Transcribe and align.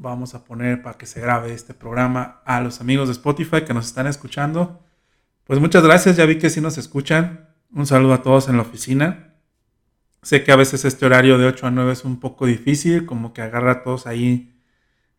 vamos 0.00 0.34
a 0.34 0.44
poner 0.44 0.82
para 0.82 0.96
que 0.96 1.04
se 1.04 1.20
grabe 1.20 1.52
este 1.52 1.74
programa 1.74 2.40
a 2.46 2.60
los 2.62 2.80
amigos 2.80 3.08
de 3.08 3.12
Spotify 3.12 3.62
que 3.66 3.74
nos 3.74 3.86
están 3.86 4.06
escuchando. 4.06 4.82
Pues 5.44 5.60
muchas 5.60 5.84
gracias, 5.84 6.16
ya 6.16 6.24
vi 6.24 6.38
que 6.38 6.48
sí 6.48 6.60
nos 6.60 6.78
escuchan. 6.78 7.50
Un 7.70 7.86
saludo 7.86 8.14
a 8.14 8.22
todos 8.22 8.48
en 8.48 8.56
la 8.56 8.62
oficina. 8.62 9.34
Sé 10.22 10.42
que 10.42 10.52
a 10.52 10.56
veces 10.56 10.86
este 10.86 11.04
horario 11.04 11.36
de 11.36 11.46
8 11.46 11.66
a 11.66 11.70
9 11.70 11.92
es 11.92 12.04
un 12.04 12.18
poco 12.18 12.46
difícil, 12.46 13.04
como 13.04 13.34
que 13.34 13.42
agarra 13.42 13.72
a 13.72 13.82
todos 13.82 14.06
ahí 14.06 14.58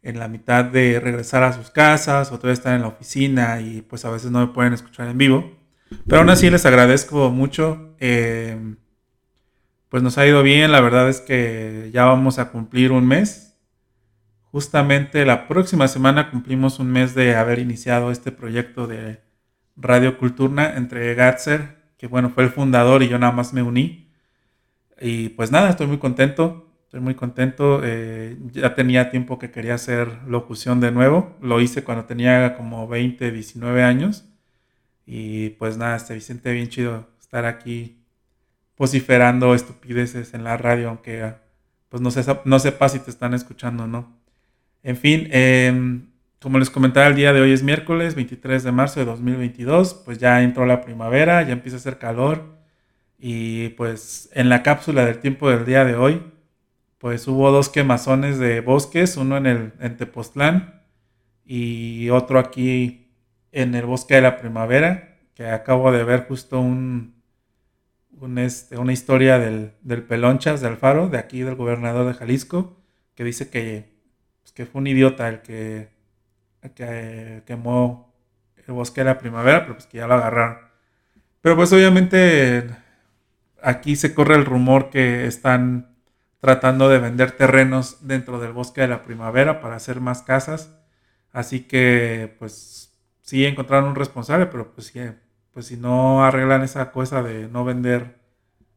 en 0.02 0.17
la 0.17 0.27
mitad 0.27 0.66
de 0.66 1.00
regresar 1.00 1.43
a 1.43 1.54
sus 1.54 1.70
casas 1.70 2.32
o 2.32 2.38
todavía 2.38 2.54
están 2.54 2.73
en 2.73 2.82
la 2.82 2.88
oficina 2.88 3.61
y 3.61 3.82
pues 3.84 4.04
a 4.04 4.09
veces 4.09 4.32
no 4.32 4.39
me 4.39 4.52
pueden 4.52 4.73
escuchar 4.73 5.07
en 5.07 5.18
vivo. 5.18 5.52
Pero 6.07 6.21
aún 6.21 6.29
así 6.32 6.50
les 6.50 6.66
agradezco 6.66 7.29
mucho. 7.29 7.95
Eh, 8.00 8.75
pues 9.89 10.02
nos 10.02 10.18
ha 10.18 10.25
ido 10.25 10.41
bien, 10.41 10.71
la 10.71 10.82
verdad 10.82 11.07
es 11.07 11.21
que 11.21 11.91
ya 11.93 12.05
vamos 12.05 12.39
a 12.39 12.50
cumplir 12.50 12.91
un 12.91 13.05
mes. 13.07 13.50
Justamente 14.52 15.25
la 15.25 15.47
próxima 15.47 15.88
semana 15.88 16.30
cumplimos 16.30 16.80
un 16.80 16.91
mes 16.91 17.16
de 17.16 17.35
haber 17.35 17.59
iniciado 17.59 18.12
este 18.12 18.31
proyecto 18.31 18.85
de 18.88 19.21
Radio 19.77 20.17
Culturna 20.17 20.76
entre 20.76 21.16
Gatzer, 21.16 21.77
que 21.98 22.07
bueno, 22.07 22.30
fue 22.30 22.43
el 22.43 22.49
fundador 22.49 23.03
y 23.03 23.07
yo 23.07 23.17
nada 23.17 23.31
más 23.31 23.53
me 23.53 23.63
uní. 23.63 24.12
Y 24.99 25.29
pues 25.29 25.52
nada, 25.52 25.70
estoy 25.70 25.88
muy 25.88 25.98
contento. 25.98 26.67
Estoy 26.84 26.99
muy 26.99 27.16
contento. 27.16 27.81
Eh, 27.84 28.38
ya 28.52 28.76
tenía 28.76 29.09
tiempo 29.09 29.40
que 29.40 29.52
quería 29.52 29.76
hacer 29.76 30.09
locución 30.27 30.81
de 30.81 30.91
nuevo. 30.91 31.38
Lo 31.41 31.62
hice 31.62 31.84
cuando 31.85 32.05
tenía 32.05 32.55
como 32.57 32.88
20, 32.88 33.31
19 33.31 33.84
años. 33.84 34.26
Y 35.05 35.52
pues 35.52 35.77
nada, 35.77 35.95
este 35.95 36.13
Vicente, 36.13 36.52
bien 36.52 36.68
chido 36.68 37.07
estar 37.20 37.45
aquí 37.45 38.04
vociferando 38.77 39.55
estupideces 39.55 40.34
en 40.34 40.43
la 40.43 40.57
radio, 40.57 40.90
aunque 40.90 41.35
pues 41.88 42.02
no, 42.02 42.12
sé, 42.12 42.26
no 42.45 42.59
sepa 42.59 42.90
si 42.90 42.99
te 42.99 43.09
están 43.09 43.34
escuchando 43.34 43.84
o 43.84 43.88
no. 43.88 44.20
En 44.84 44.98
fin, 44.98 45.27
em, 45.31 46.08
como 46.40 46.59
les 46.59 46.70
comentaba, 46.70 47.08
el 47.08 47.16
día 47.16 47.34
de 47.34 47.41
hoy 47.41 47.52
es 47.52 47.63
miércoles 47.63 48.15
23 48.15 48.63
de 48.63 48.71
marzo 48.71 48.99
de 48.99 49.05
2022. 49.05 49.93
Pues 50.05 50.18
ya 50.18 50.41
entró 50.43 50.65
la 50.65 50.82
primavera, 50.82 51.41
ya 51.43 51.54
empieza 51.54 51.77
a 51.77 51.79
hacer 51.79 51.98
calor. 51.98 52.57
Y 53.20 53.70
pues 53.70 54.29
en 54.34 54.49
la 54.49 54.63
cápsula 54.63 55.05
del 55.05 55.20
tiempo 55.20 55.49
del 55.49 55.65
día 55.65 55.85
de 55.85 55.96
hoy 55.96 56.21
pues 57.02 57.27
hubo 57.27 57.49
dos 57.52 57.70
quemazones 57.70 58.37
de 58.37 58.62
bosques, 58.62 59.18
uno 59.18 59.35
en 59.35 59.48
el 59.48 59.74
en 59.79 59.98
Tepoztlán 59.98 60.84
y 61.43 62.12
otro 62.12 62.37
aquí 62.37 63.12
en 63.52 63.74
el 63.74 63.87
bosque 63.87 64.13
de 64.16 64.22
la 64.22 64.38
primavera, 64.38 65.18
que 65.34 65.47
acabo 65.47 65.91
de 65.91 66.03
ver 66.03 66.28
justo 66.28 66.62
un, 66.62 67.16
este, 68.38 68.78
una 68.78 68.94
historia 68.94 69.40
del, 69.40 69.74
Pelonchas 70.03 70.62
de 70.62 70.68
Alfaro, 70.68 71.09
de 71.09 71.18
aquí 71.18 71.41
del 71.41 71.56
gobernador 71.56 72.06
de 72.06 72.13
Jalisco, 72.13 72.79
que 73.16 73.24
dice 73.24 73.50
que, 73.50 73.91
pues, 74.41 74.51
que 74.53 74.66
fue 74.66 74.81
un 74.81 74.88
idiota 74.88 75.28
el 75.29 75.41
que, 75.41 75.89
que 76.75 77.44
quemó 77.45 78.13
el 78.67 78.73
bosque 78.73 79.01
de 79.01 79.06
la 79.06 79.17
primavera, 79.17 79.61
pero 79.61 79.75
pues 79.75 79.88
que 79.88 79.97
ya 79.97 80.07
lo 80.07 80.16
agarraron. 80.16 80.57
Pero 81.41 81.56
pues 81.56 81.73
obviamente 81.73 82.69
aquí 83.62 83.95
se 83.95 84.13
corre 84.13 84.35
el 84.35 84.45
rumor 84.45 84.89
que 84.89 85.25
están 85.25 85.95
tratando 86.39 86.89
de 86.89 87.00
vender 87.00 87.31
terrenos 87.31 88.07
dentro 88.07 88.39
del 88.39 88.51
bosque 88.51 88.81
de 88.81 88.88
la 88.88 89.03
primavera 89.03 89.62
para 89.62 89.75
hacer 89.75 90.01
más 90.01 90.23
casas. 90.23 90.75
Así 91.31 91.62
que, 91.62 92.35
pues, 92.39 93.00
sí 93.22 93.45
encontraron 93.45 93.89
un 93.89 93.95
responsable, 93.95 94.47
pero 94.47 94.73
pues, 94.73 94.91
pues 95.53 95.67
si 95.67 95.78
no 95.78 96.25
arreglan 96.25 96.63
esa 96.63 96.91
cosa 96.91 97.23
de 97.23 97.47
no 97.47 97.63
vender 97.63 98.19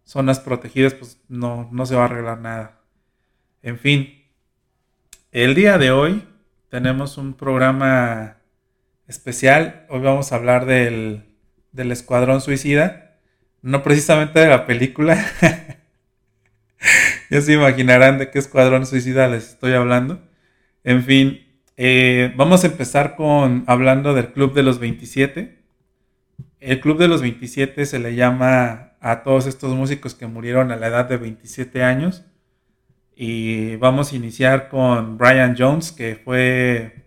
zonas 0.05 0.41
protegidas, 0.41 0.95
pues 0.95 1.21
no, 1.29 1.69
no 1.73 1.87
se 1.87 1.97
va 1.97 2.03
a 2.03 2.05
arreglar 2.07 2.39
nada. 2.41 2.81
En 3.63 3.79
fin, 3.79 4.24
el 5.35 5.57
día 5.57 5.79
de 5.79 5.91
hoy 5.91 6.23
tenemos 6.69 7.19
un 7.19 7.35
programa 7.35 8.37
especial. 9.09 9.85
Hoy 9.89 10.01
vamos 10.01 10.31
a 10.31 10.37
hablar 10.37 10.65
del, 10.65 11.25
del 11.73 11.91
Escuadrón 11.91 12.41
Suicida. 12.41 13.17
No 13.61 13.83
precisamente 13.83 14.39
de 14.39 14.49
la 14.49 14.65
película. 14.65 15.27
ya 17.31 17.41
se 17.41 17.53
imaginarán 17.53 18.19
de 18.19 18.31
qué 18.31 18.39
escuadrón 18.39 18.87
suicida 18.87 19.27
les 19.27 19.49
estoy 19.51 19.73
hablando. 19.73 20.23
En 20.85 21.03
fin, 21.03 21.45
eh, 21.77 22.33
vamos 22.37 22.63
a 22.63 22.69
empezar 22.69 23.17
con 23.17 23.65
hablando 23.67 24.15
del 24.15 24.33
Club 24.33 24.55
de 24.55 24.63
los 24.63 24.79
27. 24.79 25.65
El 26.61 26.81
Club 26.81 26.97
de 26.99 27.09
los 27.09 27.23
27 27.23 27.87
se 27.87 27.99
le 27.99 28.15
llama 28.15 28.93
a 29.01 29.25
todos 29.25 29.47
estos 29.47 29.75
músicos 29.75 30.15
que 30.15 30.29
murieron 30.29 30.71
a 30.71 30.77
la 30.77 30.87
edad 30.87 31.07
de 31.07 31.17
27 31.17 31.83
años. 31.83 32.25
Y 33.17 33.77
vamos 33.77 34.13
a 34.13 34.17
iniciar 34.17 34.69
con 34.69 35.19
Brian 35.19 35.55
Jones, 35.57 35.93
que 35.93 36.17
fue 36.17 37.05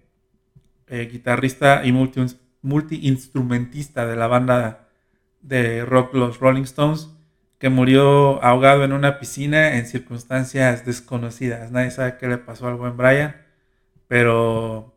eh, 0.87 1.09
guitarrista 1.11 1.85
y 1.85 1.91
multi-instrumentista 2.61 4.05
de 4.05 4.15
la 4.15 4.27
banda 4.27 4.89
de 5.41 5.85
rock 5.85 6.13
Los 6.13 6.39
Rolling 6.39 6.63
Stones 6.63 7.09
que 7.57 7.69
murió 7.69 8.43
ahogado 8.43 8.83
en 8.83 8.93
una 8.93 9.19
piscina 9.19 9.77
en 9.77 9.87
circunstancias 9.87 10.85
desconocidas. 10.85 11.71
Nadie 11.71 11.91
sabe 11.91 12.17
qué 12.17 12.27
le 12.27 12.37
pasó 12.37 12.67
al 12.67 12.75
buen 12.75 12.97
Brian, 12.97 13.35
pero 14.07 14.95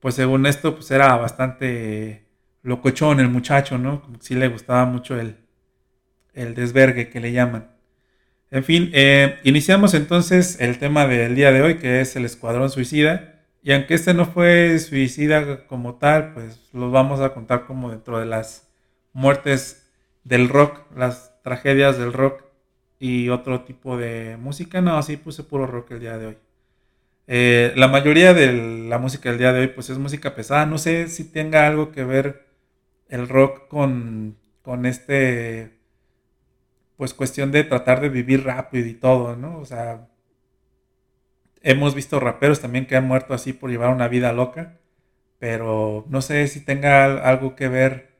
pues 0.00 0.14
según 0.14 0.46
esto 0.46 0.74
pues 0.74 0.90
era 0.90 1.16
bastante 1.16 2.26
locochón 2.62 3.20
el 3.20 3.28
muchacho, 3.28 3.78
¿no? 3.78 4.02
Como 4.02 4.20
si 4.20 4.34
le 4.34 4.48
gustaba 4.48 4.84
mucho 4.84 5.18
el, 5.18 5.38
el 6.34 6.54
desvergue 6.54 7.08
que 7.10 7.20
le 7.20 7.32
llaman. 7.32 7.70
En 8.50 8.64
fin, 8.64 8.90
eh, 8.94 9.38
iniciamos 9.44 9.92
entonces 9.92 10.58
el 10.60 10.78
tema 10.78 11.06
del 11.06 11.34
día 11.34 11.52
de 11.52 11.60
hoy, 11.60 11.76
que 11.76 12.00
es 12.00 12.16
el 12.16 12.24
Escuadrón 12.24 12.70
Suicida. 12.70 13.34
Y 13.62 13.72
aunque 13.72 13.94
este 13.94 14.14
no 14.14 14.24
fue 14.24 14.78
suicida 14.78 15.66
como 15.66 15.96
tal, 15.96 16.32
pues 16.32 16.70
los 16.72 16.90
vamos 16.90 17.20
a 17.20 17.34
contar 17.34 17.66
como 17.66 17.90
dentro 17.90 18.18
de 18.18 18.24
las 18.24 18.70
muertes 19.12 19.90
del 20.24 20.48
rock, 20.48 20.80
las 20.96 21.42
tragedias 21.42 21.98
del 21.98 22.12
rock 22.14 22.44
y 22.98 23.28
otro 23.28 23.64
tipo 23.64 23.98
de 23.98 24.38
música. 24.38 24.80
No, 24.80 25.02
sí 25.02 25.18
puse 25.18 25.42
puro 25.42 25.66
rock 25.66 25.90
el 25.92 26.00
día 26.00 26.16
de 26.16 26.26
hoy. 26.26 26.38
Eh, 27.26 27.74
la 27.76 27.88
mayoría 27.88 28.32
de 28.32 28.86
la 28.88 28.98
música 28.98 29.28
del 29.28 29.38
día 29.38 29.52
de 29.52 29.60
hoy 29.60 29.68
pues 29.68 29.90
es 29.90 29.98
música 29.98 30.34
pesada. 30.34 30.64
No 30.64 30.78
sé 30.78 31.08
si 31.08 31.24
tenga 31.24 31.66
algo 31.66 31.92
que 31.92 32.04
ver 32.04 32.46
el 33.08 33.28
rock 33.28 33.68
con, 33.68 34.38
con 34.62 34.86
este 34.86 35.77
pues 36.98 37.14
cuestión 37.14 37.52
de 37.52 37.64
tratar 37.64 38.00
de 38.02 38.10
vivir 38.10 38.44
rápido 38.44 38.88
y 38.88 38.94
todo, 38.94 39.36
¿no? 39.36 39.58
O 39.60 39.64
sea, 39.64 40.08
hemos 41.62 41.94
visto 41.94 42.20
raperos 42.20 42.60
también 42.60 42.86
que 42.86 42.96
han 42.96 43.06
muerto 43.06 43.34
así 43.34 43.52
por 43.52 43.70
llevar 43.70 43.90
una 43.94 44.08
vida 44.08 44.32
loca, 44.32 44.78
pero 45.38 46.04
no 46.08 46.22
sé 46.22 46.48
si 46.48 46.64
tenga 46.64 47.04
algo 47.28 47.54
que 47.56 47.68
ver 47.68 48.18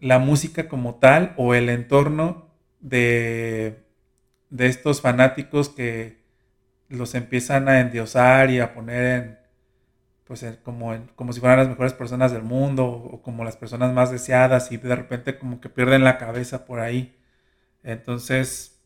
la 0.00 0.18
música 0.18 0.68
como 0.68 0.96
tal 0.96 1.32
o 1.38 1.54
el 1.54 1.70
entorno 1.70 2.50
de, 2.80 3.84
de 4.50 4.66
estos 4.66 5.00
fanáticos 5.00 5.70
que 5.70 6.20
los 6.90 7.14
empiezan 7.14 7.68
a 7.68 7.80
endiosar 7.80 8.50
y 8.50 8.60
a 8.60 8.74
poner 8.74 9.04
en, 9.06 9.38
pues 10.24 10.44
como, 10.62 10.94
como 11.16 11.32
si 11.32 11.40
fueran 11.40 11.58
las 11.58 11.68
mejores 11.68 11.94
personas 11.94 12.32
del 12.32 12.42
mundo 12.42 12.86
o 12.86 13.22
como 13.22 13.44
las 13.44 13.56
personas 13.56 13.94
más 13.94 14.10
deseadas 14.10 14.72
y 14.72 14.76
de 14.76 14.94
repente 14.96 15.38
como 15.38 15.60
que 15.60 15.70
pierden 15.70 16.04
la 16.04 16.18
cabeza 16.18 16.66
por 16.66 16.80
ahí. 16.80 17.16
Entonces, 17.82 18.80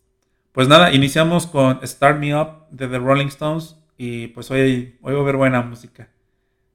pues 0.53 0.69
nada, 0.69 0.93
iniciamos 0.93 1.47
con 1.47 1.81
Start 1.87 2.19
Me 2.19 2.41
Up 2.41 2.67
de 2.71 2.89
The 2.89 2.99
Rolling 2.99 3.27
Stones 3.27 3.77
y 3.97 4.29
pues 4.29 4.51
hoy, 4.51 4.99
hoy 5.03 5.13
va 5.13 5.19
a 5.19 5.23
haber 5.23 5.37
buena 5.37 5.63
música. 5.63 6.09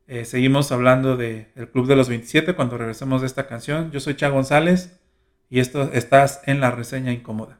Eh, 0.08 0.26
seguimos 0.26 0.72
hablando 0.72 1.18
del 1.18 1.70
Club 1.72 1.86
de 1.88 1.96
los 1.96 2.10
27 2.10 2.56
cuando 2.56 2.78
regresemos 2.78 3.22
de 3.22 3.28
esta 3.28 3.48
canción. 3.48 3.92
Yo 3.92 4.00
soy 4.00 4.16
Cha 4.16 4.30
González 4.30 5.00
y 5.50 5.60
esto 5.60 5.92
estás 5.94 6.42
en 6.46 6.60
la 6.60 6.72
reseña 6.72 7.12
incómoda. 7.12 7.60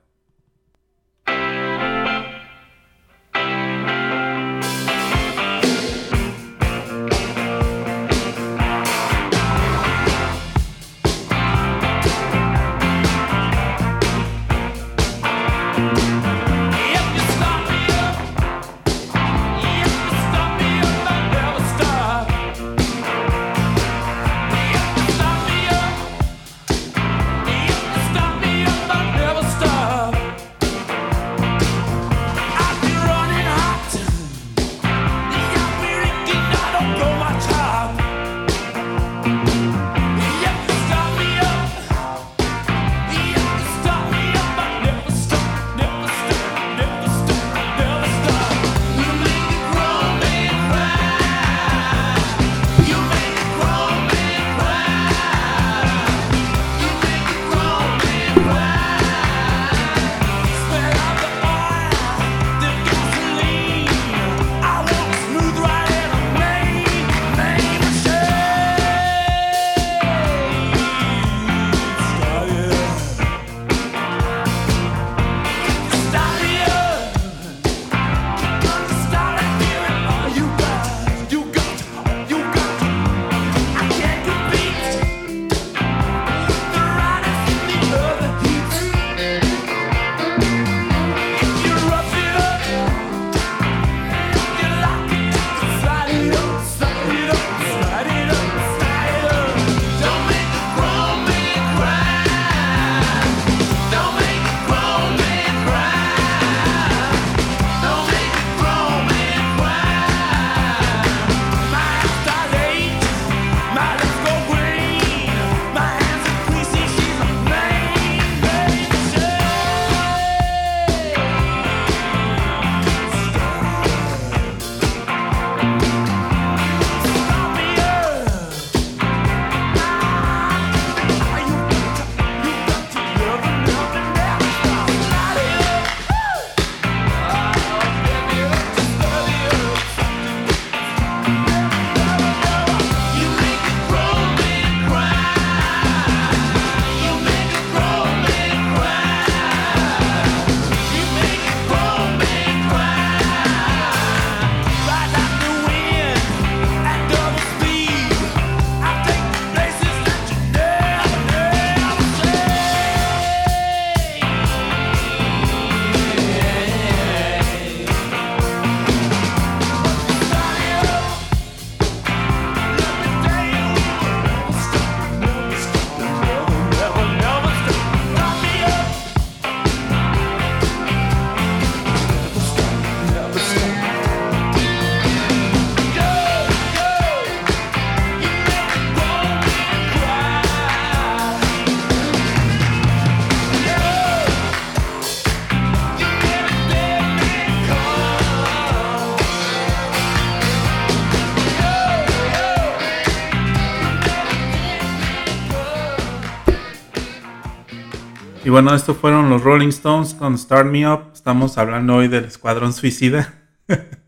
Bueno, 208.62 208.76
estos 208.76 208.98
fueron 208.98 209.30
los 209.30 209.42
Rolling 209.42 209.70
Stones 209.70 210.14
con 210.14 210.38
Start 210.38 210.70
Me 210.70 210.86
Up. 210.86 211.12
Estamos 211.14 211.58
hablando 211.58 211.96
hoy 211.96 212.10
del 212.10 212.26
Escuadrón 212.26 212.74
Suicida. 212.74 213.36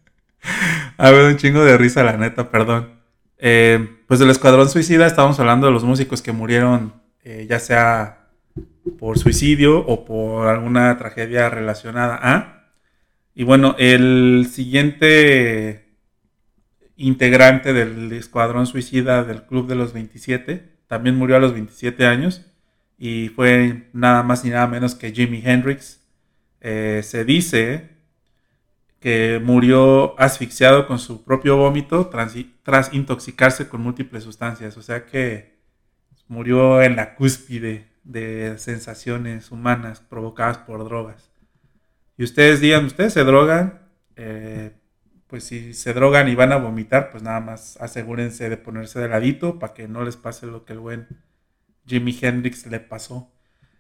A 0.98 1.10
ver, 1.10 1.32
un 1.32 1.38
chingo 1.38 1.64
de 1.64 1.78
risa, 1.78 2.04
la 2.04 2.18
neta, 2.18 2.52
perdón. 2.52 3.00
Eh, 3.38 4.02
pues 4.08 4.20
del 4.20 4.30
Escuadrón 4.30 4.68
Suicida 4.68 5.08
estamos 5.08 5.40
hablando 5.40 5.68
de 5.68 5.72
los 5.72 5.86
músicos 5.86 6.22
que 6.22 6.34
murieron, 6.34 6.96
eh, 7.24 7.48
ya 7.50 7.60
sea 7.60 8.28
por 9.00 9.18
suicidio 9.18 9.80
o 9.88 10.04
por 10.04 10.50
alguna 10.50 10.98
tragedia 10.98 11.50
relacionada 11.50 12.20
a. 12.22 12.74
Y 13.34 13.46
bueno, 13.46 13.78
el 13.80 14.50
siguiente 14.52 15.96
integrante 16.98 17.72
del 17.72 18.12
Escuadrón 18.12 18.68
Suicida 18.68 19.24
del 19.24 19.44
Club 19.44 19.68
de 19.68 19.76
los 19.76 19.94
27 19.94 20.82
también 20.88 21.16
murió 21.16 21.38
a 21.38 21.40
los 21.40 21.54
27 21.54 22.06
años 22.06 22.51
y 23.04 23.30
fue 23.30 23.90
nada 23.94 24.22
más 24.22 24.44
ni 24.46 24.52
nada 24.52 24.68
menos 24.68 24.94
que 24.94 25.12
Jimi 25.12 25.42
Hendrix. 25.44 26.00
Eh, 26.60 27.02
se 27.04 27.26
dice 27.26 27.90
que 29.00 29.42
murió 29.44 30.14
asfixiado 30.20 30.86
con 30.86 31.00
su 31.00 31.24
propio 31.24 31.58
vómito 31.58 32.10
tras, 32.10 32.94
intoxicarse 32.94 33.68
con 33.68 33.82
múltiples 33.82 34.24
sustancias. 34.24 34.78
O 34.78 34.84
sea 34.84 35.08
que 35.08 35.58
murió 36.28 36.84
en 36.84 36.96
la 36.96 37.16
cúspide 37.16 37.88
de 38.04 38.60
sensaciones 38.60 39.50
humanas 39.50 40.00
provocadas 40.02 40.60
por 40.60 40.84
drogas. 40.84 41.32
Y 42.18 42.24
ustedes 42.24 42.60
digan, 42.60 42.86
ustedes 42.86 43.14
se 43.14 43.24
drogan, 43.24 43.82
eh, 44.16 44.74
pues 45.26 45.46
si 45.46 45.74
se 45.74 45.94
drogan 45.94 46.28
y 46.28 46.36
van 46.36 46.52
a 46.52 46.58
vomitar, 46.58 47.10
pues 47.10 47.24
nada 47.24 47.40
más 47.40 47.78
asegúrense 47.82 48.48
de 48.48 48.58
ponerse 48.58 49.00
de 49.00 49.10
ladito 49.10 49.58
para 49.58 49.74
que 49.74 49.88
no 49.88 50.04
les 50.04 50.18
pase 50.18 50.46
lo 50.46 50.66
que 50.66 50.74
el 50.74 50.80
buen 50.80 51.08
Jimi 51.86 52.18
Hendrix 52.20 52.66
le 52.68 52.80
pasó. 52.80 53.32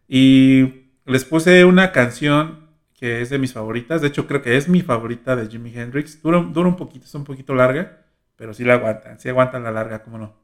Y 0.07 0.89
les 1.05 1.25
puse 1.25 1.65
una 1.65 1.91
canción 1.91 2.69
que 2.99 3.21
es 3.21 3.29
de 3.29 3.39
mis 3.39 3.53
favoritas. 3.53 4.01
De 4.01 4.07
hecho, 4.09 4.27
creo 4.27 4.41
que 4.41 4.57
es 4.57 4.69
mi 4.69 4.81
favorita 4.81 5.35
de 5.35 5.47
Jimi 5.47 5.73
Hendrix. 5.75 6.21
Dura, 6.21 6.39
un 6.39 6.75
poquito, 6.75 7.05
es 7.05 7.15
un 7.15 7.23
poquito 7.23 7.55
larga, 7.55 8.05
pero 8.35 8.53
sí 8.53 8.63
la 8.63 8.75
aguantan. 8.75 9.19
Sí 9.19 9.29
aguantan 9.29 9.63
la 9.63 9.71
larga, 9.71 10.03
cómo 10.03 10.17
no. 10.17 10.35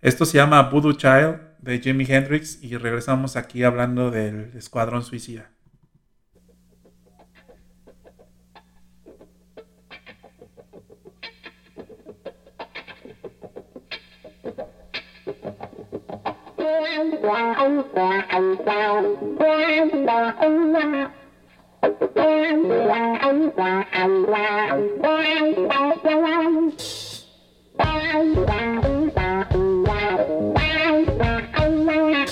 Esto 0.00 0.26
se 0.26 0.36
llama 0.36 0.62
Voodoo 0.70 0.92
Child 0.92 1.40
de 1.60 1.78
Jimi 1.78 2.04
Hendrix 2.06 2.62
y 2.62 2.76
regresamos 2.76 3.36
aquí 3.36 3.62
hablando 3.64 4.10
del 4.10 4.52
Escuadrón 4.56 5.02
Suicida. 5.02 5.50
qua 17.22 17.54
ông 17.56 17.82
qua 17.92 18.26
ông 18.28 18.56
qua 18.64 18.86
ông 18.86 19.36
qua 19.38 19.76
ông 19.78 20.06
qua 20.06 20.34
ông 20.40 20.74
qua 20.74 21.06
Bye. 31.86 32.25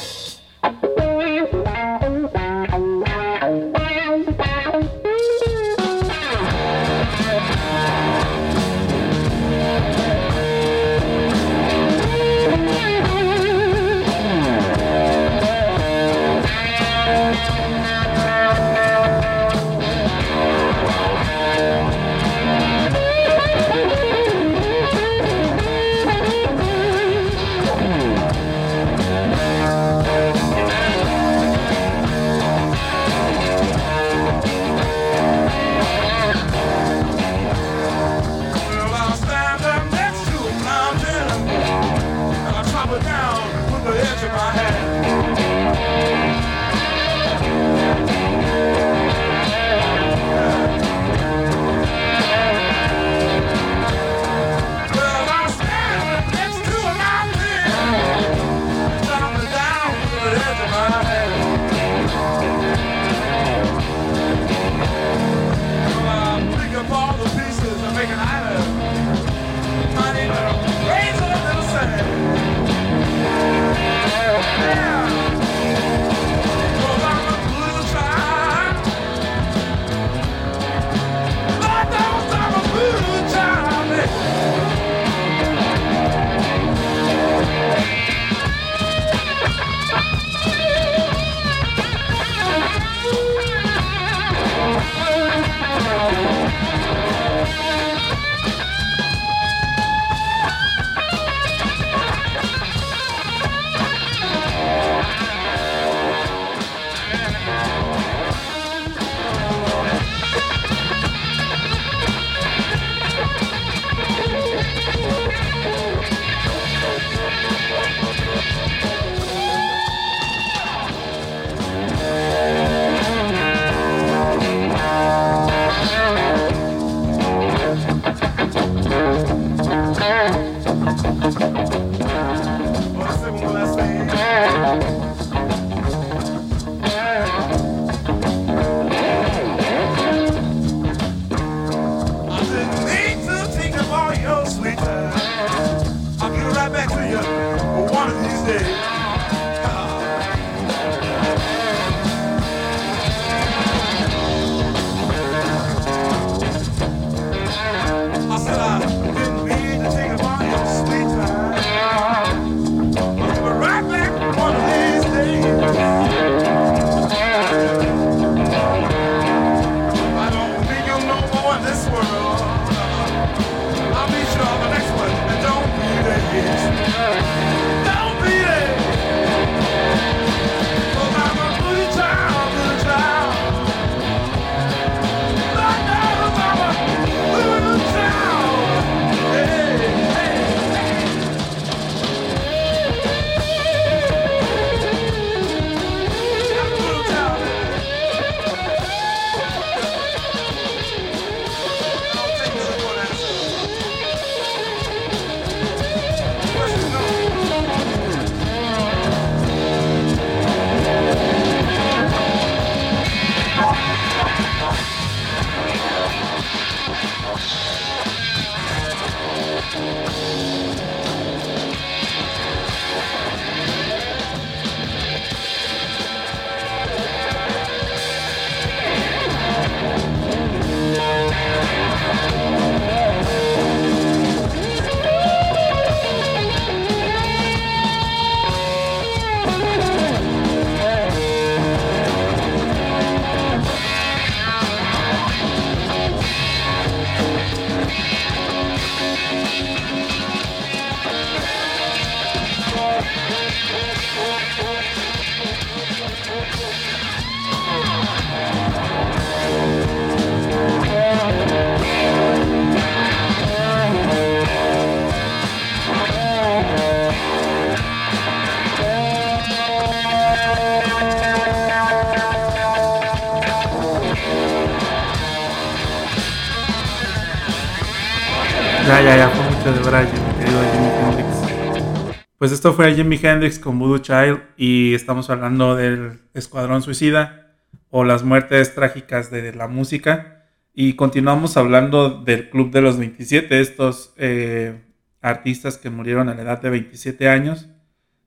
Esto 282.64 282.72
fue 282.72 282.94
Jimi 282.94 283.20
Hendrix 283.22 283.58
con 283.58 283.78
Voodoo 283.78 283.98
Child 283.98 284.40
y 284.56 284.94
estamos 284.94 285.28
hablando 285.28 285.76
del 285.76 286.20
Escuadrón 286.32 286.80
Suicida 286.80 287.52
o 287.90 288.04
las 288.04 288.22
muertes 288.22 288.74
trágicas 288.74 289.30
de 289.30 289.52
la 289.52 289.68
música. 289.68 290.46
Y 290.72 290.94
continuamos 290.94 291.58
hablando 291.58 292.22
del 292.22 292.48
Club 292.48 292.70
de 292.70 292.80
los 292.80 292.96
27, 292.96 293.60
estos 293.60 294.14
eh, 294.16 294.80
artistas 295.20 295.76
que 295.76 295.90
murieron 295.90 296.30
a 296.30 296.34
la 296.34 296.40
edad 296.40 296.62
de 296.62 296.70
27 296.70 297.28
años. 297.28 297.68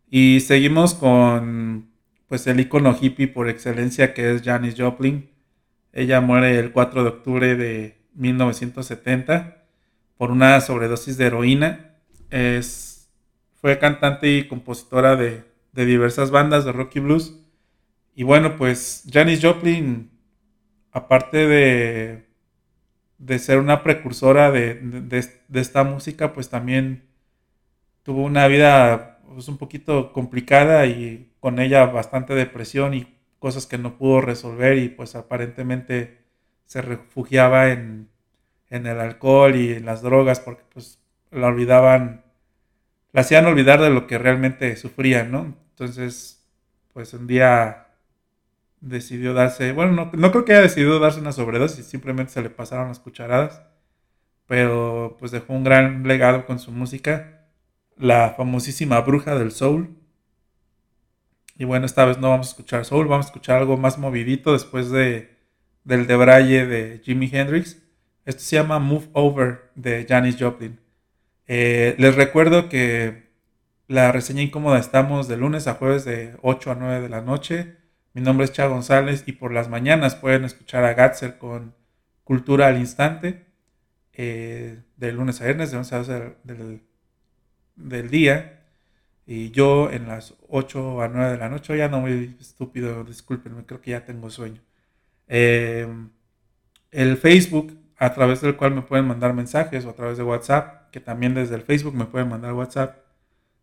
Y 0.07 0.41
seguimos 0.41 0.93
con 0.93 1.89
pues 2.27 2.45
el 2.45 2.59
icono 2.59 2.95
hippie 2.95 3.27
por 3.27 3.49
excelencia 3.49 4.13
que 4.13 4.35
es 4.35 4.43
Janis 4.43 4.75
Joplin. 4.77 5.31
Ella 5.93 6.21
muere 6.21 6.59
el 6.59 6.71
4 6.73 7.01
de 7.01 7.09
octubre 7.09 7.55
de 7.55 7.97
1970 8.13 9.63
por 10.15 10.29
una 10.29 10.61
sobredosis 10.61 11.17
de 11.17 11.25
heroína. 11.25 11.95
Es, 12.29 12.86
fue 13.61 13.79
cantante 13.79 14.29
y 14.29 14.47
compositora 14.47 15.15
de, 15.15 15.43
diversas 15.73 16.31
bandas 16.31 16.65
de 16.65 16.71
rock 16.71 16.95
y 16.95 16.99
blues. 16.99 17.39
Y 18.15 18.23
bueno, 18.23 18.55
pues 18.57 19.03
Janis 19.11 19.41
Joplin, 19.43 20.09
aparte 20.91 21.47
de, 21.47 22.25
de 23.17 23.39
ser 23.39 23.59
una 23.59 23.83
precursora 23.83 24.51
de, 24.51 25.35
esta 25.53 25.83
música, 25.83 26.33
pues 26.33 26.49
también 26.49 27.03
tuvo 28.03 28.23
una 28.23 28.47
vida 28.47 29.19
pues, 29.33 29.47
un 29.47 29.57
poquito 29.57 30.13
complicada 30.13 30.85
y 30.85 31.31
con 31.39 31.59
ella 31.59 31.85
bastante 31.85 32.33
depresión 32.33 32.93
y 32.93 33.15
cosas 33.39 33.65
que 33.67 33.77
no 33.77 33.97
pudo 33.97 34.21
resolver 34.21 34.77
y 34.77 34.89
pues 34.89 35.15
aparentemente 35.15 36.17
se 36.65 36.81
refugiaba 36.81 37.71
en, 37.71 38.09
en 38.69 38.87
el 38.87 38.99
alcohol 38.99 39.55
y 39.55 39.73
en 39.73 39.85
las 39.85 40.01
drogas 40.01 40.39
porque 40.39 40.63
pues 40.73 40.99
la 41.31 41.47
olvidaban, 41.47 42.23
la 43.13 43.21
hacían 43.21 43.45
olvidar 43.45 43.81
de 43.81 43.89
lo 43.89 44.07
que 44.07 44.17
realmente 44.17 44.75
sufrían, 44.75 45.31
¿no? 45.31 45.55
Entonces, 45.71 46.45
pues 46.93 47.13
un 47.13 47.27
día 47.27 47.87
decidió 48.81 49.33
darse, 49.33 49.71
bueno, 49.71 49.91
no, 49.91 50.11
no 50.13 50.31
creo 50.31 50.45
que 50.45 50.53
haya 50.53 50.61
decidido 50.61 50.99
darse 50.99 51.19
una 51.19 51.31
sobredosis, 51.31 51.85
simplemente 51.85 52.33
se 52.33 52.41
le 52.41 52.49
pasaron 52.49 52.89
las 52.89 52.99
cucharadas, 52.99 53.63
pero 54.47 55.17
pues 55.19 55.31
dejó 55.31 55.53
un 55.53 55.63
gran 55.63 56.03
legado 56.07 56.45
con 56.45 56.59
su 56.59 56.71
música, 56.71 57.47
la 57.97 58.33
famosísima 58.35 58.99
bruja 59.01 59.35
del 59.35 59.51
soul. 59.51 59.95
Y 61.57 61.65
bueno, 61.65 61.85
esta 61.85 62.05
vez 62.05 62.19
no 62.19 62.29
vamos 62.29 62.47
a 62.47 62.51
escuchar 62.51 62.85
soul, 62.85 63.07
vamos 63.07 63.25
a 63.25 63.29
escuchar 63.29 63.57
algo 63.57 63.77
más 63.77 63.97
movidito 63.97 64.53
después 64.53 64.91
de, 64.91 65.35
del 65.83 66.05
debraye 66.07 66.65
de 66.65 67.01
Jimi 67.03 67.29
Hendrix. 67.31 67.81
Esto 68.25 68.41
se 68.41 68.57
llama 68.57 68.79
Move 68.79 69.09
Over 69.13 69.71
de 69.75 70.05
Janis 70.07 70.37
Joplin. 70.39 70.79
Eh, 71.47 71.95
les 71.97 72.15
recuerdo 72.15 72.69
que 72.69 73.27
la 73.87 74.11
reseña 74.11 74.41
incómoda 74.41 74.79
estamos 74.79 75.27
de 75.27 75.37
lunes 75.37 75.67
a 75.67 75.75
jueves 75.75 76.03
de 76.05 76.35
8 76.41 76.71
a 76.71 76.75
9 76.75 77.01
de 77.01 77.09
la 77.09 77.21
noche. 77.21 77.77
Mi 78.13 78.21
nombre 78.21 78.45
es 78.45 78.51
Chad 78.51 78.69
González 78.69 79.23
y 79.25 79.33
por 79.33 79.53
las 79.53 79.69
mañanas 79.69 80.15
pueden 80.15 80.43
escuchar 80.43 80.83
a 80.83 80.93
Gatzer 80.93 81.37
con 81.37 81.75
Cultura 82.23 82.67
al 82.67 82.77
Instante. 82.77 83.45
Eh, 84.13 84.81
de 84.97 85.11
lunes 85.11 85.39
a 85.41 85.45
viernes, 85.45 85.71
de 85.71 85.77
11 85.77 85.95
a 85.95 85.97
12 85.99 86.35
del, 86.43 86.81
del, 87.75 88.09
día. 88.09 88.65
Y 89.25 89.51
yo 89.51 89.91
en 89.91 90.07
las 90.07 90.33
8 90.49 91.01
a 91.01 91.07
9 91.07 91.31
de 91.31 91.37
la 91.37 91.49
noche, 91.49 91.77
ya 91.77 91.87
no 91.87 92.01
muy 92.01 92.35
estúpido, 92.39 93.03
discúlpenme, 93.03 93.65
creo 93.65 93.81
que 93.81 93.91
ya 93.91 94.05
tengo 94.05 94.29
sueño. 94.29 94.61
Eh, 95.27 95.87
el 96.91 97.17
Facebook 97.17 97.77
a 97.97 98.13
través 98.13 98.41
del 98.41 98.55
cual 98.55 98.73
me 98.75 98.81
pueden 98.81 99.07
mandar 99.07 99.33
mensajes 99.33 99.85
o 99.85 99.89
a 99.89 99.95
través 99.95 100.17
de 100.17 100.23
WhatsApp, 100.23 100.91
que 100.91 100.99
también 100.99 101.33
desde 101.33 101.55
el 101.55 101.63
Facebook 101.63 101.95
me 101.95 102.05
pueden 102.05 102.29
mandar 102.29 102.53
WhatsApp. 102.53 102.99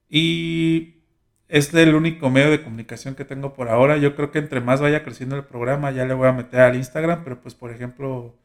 Y 0.09 1.03
es 1.49 1.73
el 1.75 1.95
único 1.95 2.31
medio 2.31 2.50
de 2.50 2.62
comunicación 2.62 3.14
que 3.14 3.25
tengo 3.25 3.55
por 3.55 3.69
ahora. 3.69 3.97
Yo 3.97 4.17
creo 4.17 4.31
que 4.33 4.41
entre 4.41 4.61
más 4.61 4.81
vaya 4.81 5.05
creciendo 5.05 5.37
el 5.37 5.45
programa, 5.45 5.93
ya 5.93 6.05
le 6.05 6.14
voy 6.14 6.29
a 6.29 6.33
meter 6.33 6.61
al 6.61 6.76
Instagram, 6.76 7.23
pero 7.23 7.41
pues 7.41 7.55
por 7.55 7.71
ejemplo, 7.71 8.37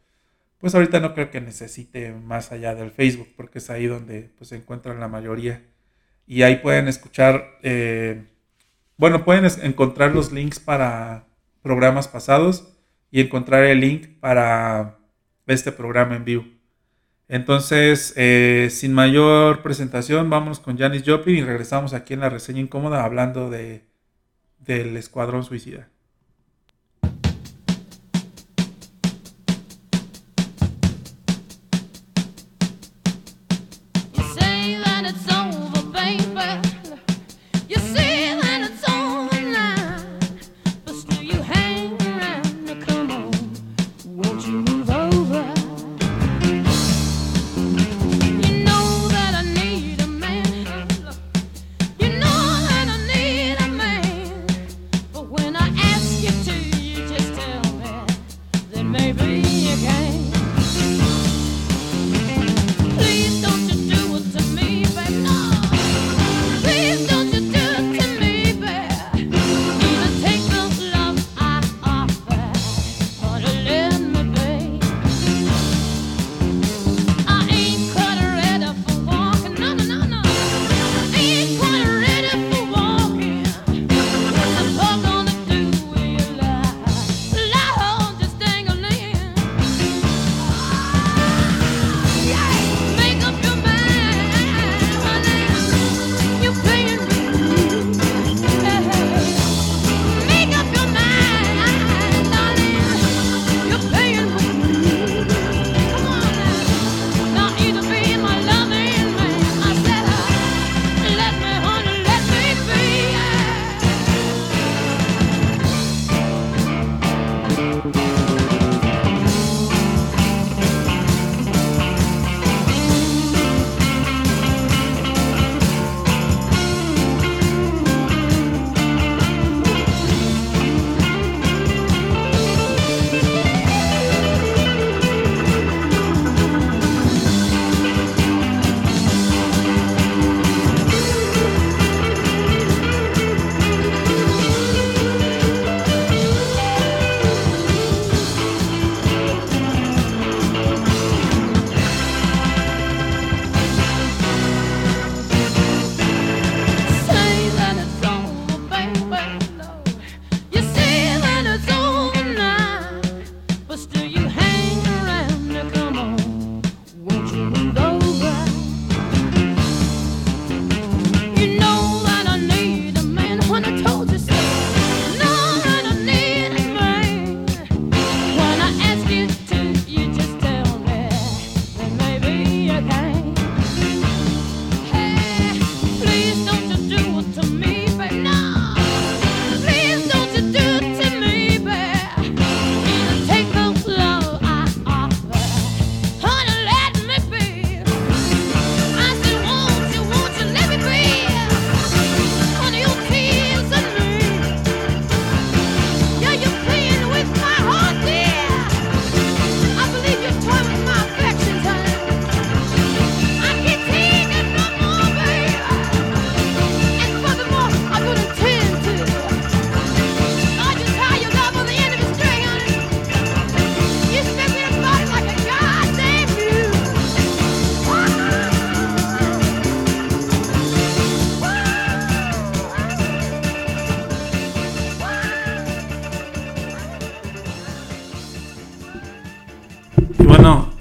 pues 0.60 0.76
ahorita 0.76 1.00
no 1.00 1.14
creo 1.16 1.32
que 1.32 1.42
necesite 1.42 2.14
más 2.14 2.52
allá 2.52 2.76
del 2.76 2.92
Facebook, 2.92 3.30
porque 3.36 3.60
es 3.60 3.70
ahí 3.70 3.88
donde 3.88 4.30
pues, 4.38 4.50
se 4.50 4.58
encuentran 4.58 5.00
la 5.00 5.08
mayoría. 5.08 5.64
Y 6.28 6.44
ahí 6.44 6.58
pueden 6.58 6.88
escuchar, 6.88 7.58
eh, 7.64 8.26
bueno, 8.98 9.26
pueden 9.26 9.48
encontrar 9.64 10.14
los 10.14 10.32
links 10.32 10.60
para 10.60 11.26
programas 11.64 12.08
pasados 12.08 12.78
y 13.10 13.22
encontrar 13.22 13.64
el 13.64 13.80
link 13.80 14.20
para 14.20 14.99
este 15.54 15.72
programa 15.72 16.16
en 16.16 16.26
vivo. 16.26 16.46
Entonces, 17.28 18.14
eh, 18.18 18.70
sin 18.72 18.94
mayor 18.94 19.62
presentación, 19.62 20.30
vamos 20.30 20.60
con 20.60 20.78
Janis 20.78 21.04
Joplin 21.06 21.38
y 21.38 21.44
regresamos 21.44 21.94
aquí 21.94 22.16
en 22.16 22.22
la 22.22 22.30
reseña 22.30 22.60
incómoda 22.60 23.04
hablando 23.04 23.50
de, 23.50 23.86
del 24.58 24.98
Escuadrón 24.98 25.44
Suicida. 25.44 25.90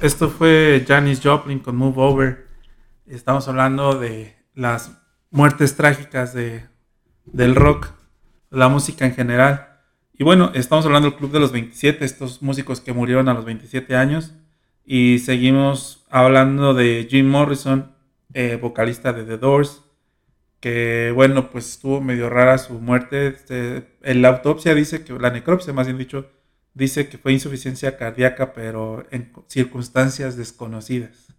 Esto 0.09 0.31
fue 0.31 0.87
Janis 0.89 1.21
Joplin 1.23 1.59
con 1.59 1.77
Move 1.77 1.97
Over. 1.99 2.47
Estamos 3.07 3.47
hablando 3.47 3.93
de 3.93 4.35
las 4.55 4.99
muertes 5.31 5.77
trágicas 5.77 6.33
de, 6.33 6.65
del 7.27 7.55
rock, 7.55 7.91
la 8.49 8.71
música 8.71 9.05
en 9.05 9.15
general. 9.15 9.83
Y 10.15 10.25
bueno, 10.25 10.51
estamos 10.55 10.87
hablando 10.87 11.11
del 11.11 11.19
Club 11.19 11.31
de 11.31 11.41
los 11.41 11.53
27, 11.53 12.07
estos 12.07 12.41
músicos 12.41 12.81
que 12.81 12.95
murieron 12.95 13.29
a 13.29 13.35
los 13.35 13.45
27 13.45 13.97
años. 13.97 14.33
Y 14.83 15.19
seguimos 15.19 16.07
hablando 16.09 16.73
de 16.73 17.07
Jim 17.11 17.29
Morrison, 17.29 17.93
eh, 18.33 18.59
vocalista 18.61 19.13
de 19.13 19.25
The 19.25 19.37
Doors, 19.37 19.83
que 20.61 21.13
bueno, 21.15 21.51
pues 21.51 21.69
estuvo 21.69 22.01
medio 22.01 22.31
rara 22.31 22.57
su 22.57 22.73
muerte. 22.81 23.27
Este, 23.27 23.99
en 24.03 24.23
la 24.23 24.29
autopsia 24.29 24.75
dice 24.75 25.05
que, 25.05 25.13
la 25.19 25.29
necropsia 25.29 25.75
más 25.75 25.87
bien 25.87 25.99
dicho, 25.99 26.31
dice 26.75 27.09
que 27.09 27.19
fue 27.19 27.33
insuficiencia 27.33 27.97
cardíaca, 27.97 28.53
pero 28.53 29.07
en 29.11 29.33
circunstancias 29.49 30.37
desconocidas. 30.37 31.35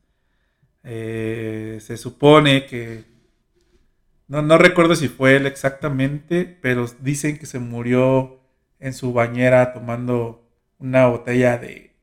Eh, 0.84 1.80
se 1.82 1.98
supone 1.98 2.66
que, 2.66 3.06
no, 4.28 4.42
no 4.42 4.58
recuerdo 4.58 4.96
si 4.96 5.08
fue 5.08 5.36
él 5.36 5.46
exactamente, 5.46 6.46
pero 6.46 6.86
dicen 7.02 7.38
que 7.38 7.46
se 7.46 7.60
murió 7.60 8.40
en 8.80 8.94
su 8.94 9.14
bañera 9.14 9.74
tomando 9.74 10.48
una 10.78 11.08
botella 11.08 11.58
de, 11.58 11.96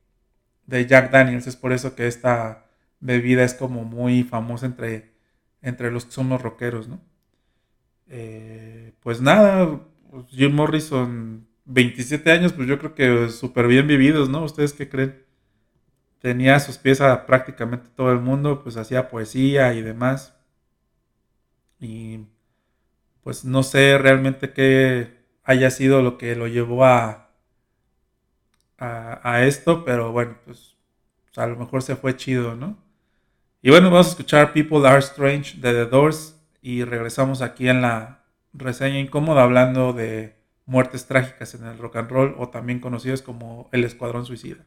de 0.66 0.86
Jack 0.86 1.10
Daniels. 1.10 1.46
Es 1.46 1.56
por 1.56 1.72
eso 1.72 1.94
que 1.94 2.06
esta 2.06 2.66
bebida 3.00 3.44
es 3.44 3.54
como 3.54 3.84
muy 3.84 4.24
famosa 4.24 4.66
entre, 4.66 5.12
entre 5.62 5.90
los 5.90 6.04
que 6.06 6.12
somos 6.12 6.42
rockeros, 6.42 6.88
¿no? 6.88 7.00
Eh, 8.08 8.92
pues 9.00 9.20
nada, 9.20 9.80
Jim 10.28 10.54
Morrison, 10.54 11.45
27 11.66 12.30
años, 12.32 12.52
pues 12.52 12.68
yo 12.68 12.78
creo 12.78 12.94
que 12.94 13.28
súper 13.30 13.66
bien 13.66 13.86
vividos, 13.86 14.28
¿no? 14.28 14.44
¿Ustedes 14.44 14.72
qué 14.72 14.88
creen? 14.88 15.24
Tenía 16.20 16.58
sus 16.60 16.78
pies 16.78 17.00
a 17.00 17.26
prácticamente 17.26 17.88
todo 17.94 18.12
el 18.12 18.20
mundo, 18.20 18.62
pues 18.62 18.76
hacía 18.76 19.08
poesía 19.08 19.74
y 19.74 19.82
demás. 19.82 20.34
Y 21.80 22.26
pues 23.22 23.44
no 23.44 23.62
sé 23.62 23.98
realmente 23.98 24.52
qué 24.52 25.16
haya 25.44 25.70
sido 25.70 26.02
lo 26.02 26.18
que 26.18 26.36
lo 26.36 26.46
llevó 26.46 26.84
a, 26.84 27.30
a, 28.78 29.44
esto, 29.44 29.84
pero 29.84 30.12
bueno, 30.12 30.38
pues 30.44 30.76
a 31.36 31.46
lo 31.46 31.56
mejor 31.56 31.82
se 31.82 31.96
fue 31.96 32.16
chido, 32.16 32.54
¿no? 32.54 32.78
Y 33.62 33.70
bueno, 33.70 33.90
vamos 33.90 34.06
a 34.06 34.10
escuchar 34.10 34.52
People 34.52 34.86
Are 34.86 34.98
Strange 35.00 35.58
de 35.58 35.72
The 35.72 35.86
Doors 35.86 36.40
y 36.62 36.84
regresamos 36.84 37.42
aquí 37.42 37.68
en 37.68 37.82
la 37.82 38.24
reseña 38.52 38.98
incómoda 38.98 39.42
hablando 39.42 39.92
de 39.92 40.35
muertes 40.66 41.06
trágicas 41.06 41.54
en 41.54 41.64
el 41.64 41.78
rock 41.78 41.96
and 41.96 42.10
roll 42.10 42.34
o 42.38 42.48
también 42.48 42.80
conocidos 42.80 43.22
como 43.22 43.68
el 43.72 43.84
Escuadrón 43.84 44.26
Suicida. 44.26 44.66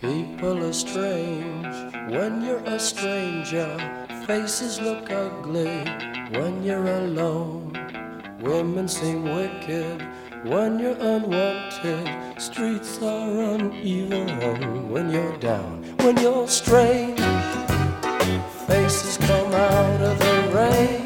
People 0.00 0.62
are 0.62 0.72
strange 0.72 1.74
when 2.10 2.42
you're 2.42 2.62
a 2.66 2.78
stranger. 2.78 3.76
Faces 4.26 4.80
look 4.80 5.10
ugly 5.10 5.84
when 6.32 6.62
you're 6.62 6.86
alone. 6.86 7.72
Women 8.40 8.88
seem 8.88 9.24
wicked 9.24 10.06
when 10.44 10.78
you're 10.78 10.98
unwanted. 11.00 12.08
Streets 12.38 13.02
are 13.02 13.54
uneven 13.54 14.90
when 14.90 15.10
you're 15.10 15.36
down. 15.38 15.82
When 16.02 16.16
you're 16.18 16.46
strange, 16.46 17.18
faces 18.66 19.16
come 19.16 19.54
out 19.54 20.00
of 20.02 20.18
the 20.18 20.50
rain. 20.54 21.05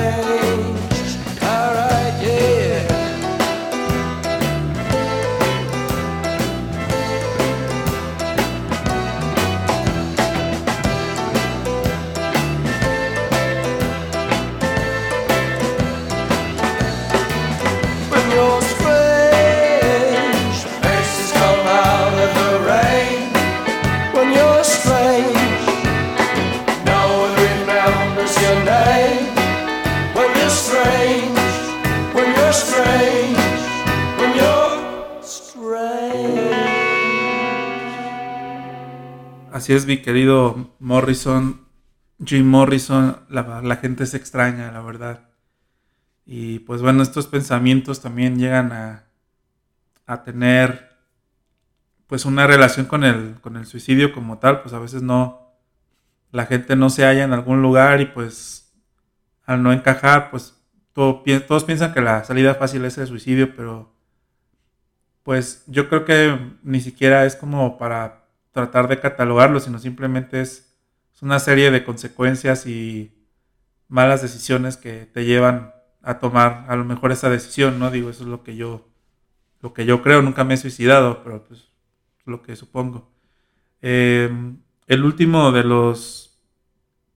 Así 39.61 39.73
es, 39.73 39.85
mi 39.85 39.97
querido 39.97 40.73
Morrison, 40.79 41.67
Jim 42.25 42.47
Morrison, 42.47 43.17
la, 43.29 43.75
gente 43.75 44.05
es 44.05 44.15
extraña, 44.15 44.71
la 44.71 44.81
verdad. 44.81 45.29
Y 46.25 46.57
pues 46.61 46.81
bueno, 46.81 47.03
estos 47.03 47.27
pensamientos 47.27 48.01
también 48.01 48.39
llegan 48.39 48.71
a, 48.71 49.03
a 50.07 50.23
tener 50.23 50.97
pues 52.07 52.25
una 52.25 52.47
relación 52.47 52.87
con 52.87 53.03
el, 53.03 53.35
con 53.39 53.55
el 53.55 53.67
suicidio 53.67 54.11
como 54.13 54.39
tal, 54.39 54.63
pues 54.63 54.73
a 54.73 54.79
veces 54.79 55.03
no, 55.03 55.53
la 56.31 56.47
gente 56.47 56.75
no 56.75 56.89
se 56.89 57.03
halla 57.03 57.23
en 57.23 57.33
algún 57.33 57.61
lugar 57.61 58.01
y 58.01 58.07
pues 58.07 58.73
al 59.45 59.61
no 59.61 59.71
encajar, 59.71 60.31
pues 60.31 60.59
todos 60.93 61.63
piensan 61.65 61.93
que 61.93 62.01
la 62.01 62.23
salida 62.23 62.55
fácil 62.55 62.83
es 62.85 62.97
el 62.97 63.05
suicidio, 63.05 63.55
pero 63.55 63.93
pues 65.21 65.63
yo 65.67 65.87
creo 65.87 66.03
que 66.03 66.57
ni 66.63 66.81
siquiera 66.81 67.27
es 67.27 67.35
como 67.35 67.77
para 67.77 68.20
tratar 68.51 68.87
de 68.87 68.99
catalogarlo, 68.99 69.59
sino 69.59 69.79
simplemente 69.79 70.41
es, 70.41 70.67
una 71.21 71.37
serie 71.37 71.69
de 71.69 71.83
consecuencias 71.83 72.65
y 72.65 73.13
malas 73.87 74.23
decisiones 74.23 74.75
que 74.75 75.05
te 75.05 75.23
llevan 75.23 75.71
a 76.01 76.17
tomar 76.17 76.65
a 76.67 76.75
lo 76.75 76.83
mejor 76.83 77.11
esa 77.11 77.29
decisión, 77.29 77.77
¿no? 77.77 77.91
Digo, 77.91 78.09
eso 78.09 78.23
es 78.23 78.29
lo 78.29 78.41
que 78.41 78.55
yo, 78.55 78.89
lo 79.61 79.71
que 79.71 79.85
yo 79.85 80.01
creo, 80.01 80.23
nunca 80.23 80.43
me 80.43 80.55
he 80.55 80.57
suicidado, 80.57 81.21
pero 81.23 81.43
pues 81.43 81.67
lo 82.25 82.41
que 82.41 82.55
supongo. 82.55 83.11
Em, 83.83 84.61
el 84.87 85.03
último 85.03 85.51
de 85.51 85.63
los 85.63 86.41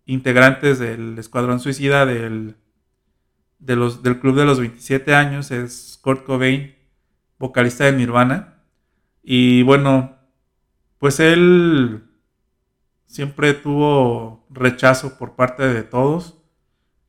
integrantes 0.05 0.77
del 0.77 1.17
Escuadrón 1.17 1.59
Suicida 1.59 2.05
del, 2.05 2.57
de 3.57 3.75
los, 3.75 4.03
del 4.03 4.19
Club 4.19 4.35
de 4.35 4.45
los 4.45 4.59
27 4.59 5.15
años 5.15 5.49
es 5.49 5.97
Kurt 6.01 6.25
Cobain, 6.25 6.75
vocalista 7.39 7.85
de 7.85 7.93
Nirvana. 7.93 8.61
Y 9.23 9.63
bueno, 9.63 10.14
pues 10.99 11.19
él 11.19 12.10
siempre 13.05 13.53
tuvo 13.53 14.45
rechazo 14.49 15.17
por 15.17 15.36
parte 15.36 15.67
de 15.67 15.84
todos, 15.84 16.38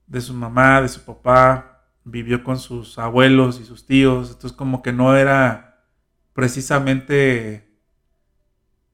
de 0.06 0.20
su 0.20 0.34
mamá, 0.34 0.80
de 0.82 0.88
su 0.88 1.04
papá, 1.04 1.88
vivió 2.04 2.44
con 2.44 2.58
sus 2.58 2.98
abuelos 2.98 3.60
y 3.60 3.64
sus 3.64 3.86
tíos, 3.86 4.28
entonces 4.28 4.52
como 4.52 4.82
que 4.82 4.92
no 4.92 5.16
era 5.16 5.84
precisamente 6.32 7.66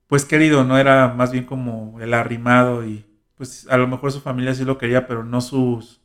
pues 0.07 0.25
querido, 0.25 0.65
no 0.65 0.79
era 0.79 1.09
más 1.09 1.33
bien 1.33 1.45
como 1.45 2.01
el 2.01 2.15
arrimado 2.15 2.85
y 2.85 3.07
pues 3.37 3.67
a 3.71 3.77
lo 3.79 3.89
mejor 3.89 4.13
su 4.13 4.21
familia 4.21 4.55
sí 4.55 4.65
lo 4.65 4.79
quería, 4.79 5.07
pero 5.07 5.25
no 5.25 5.41
sus 5.41 6.03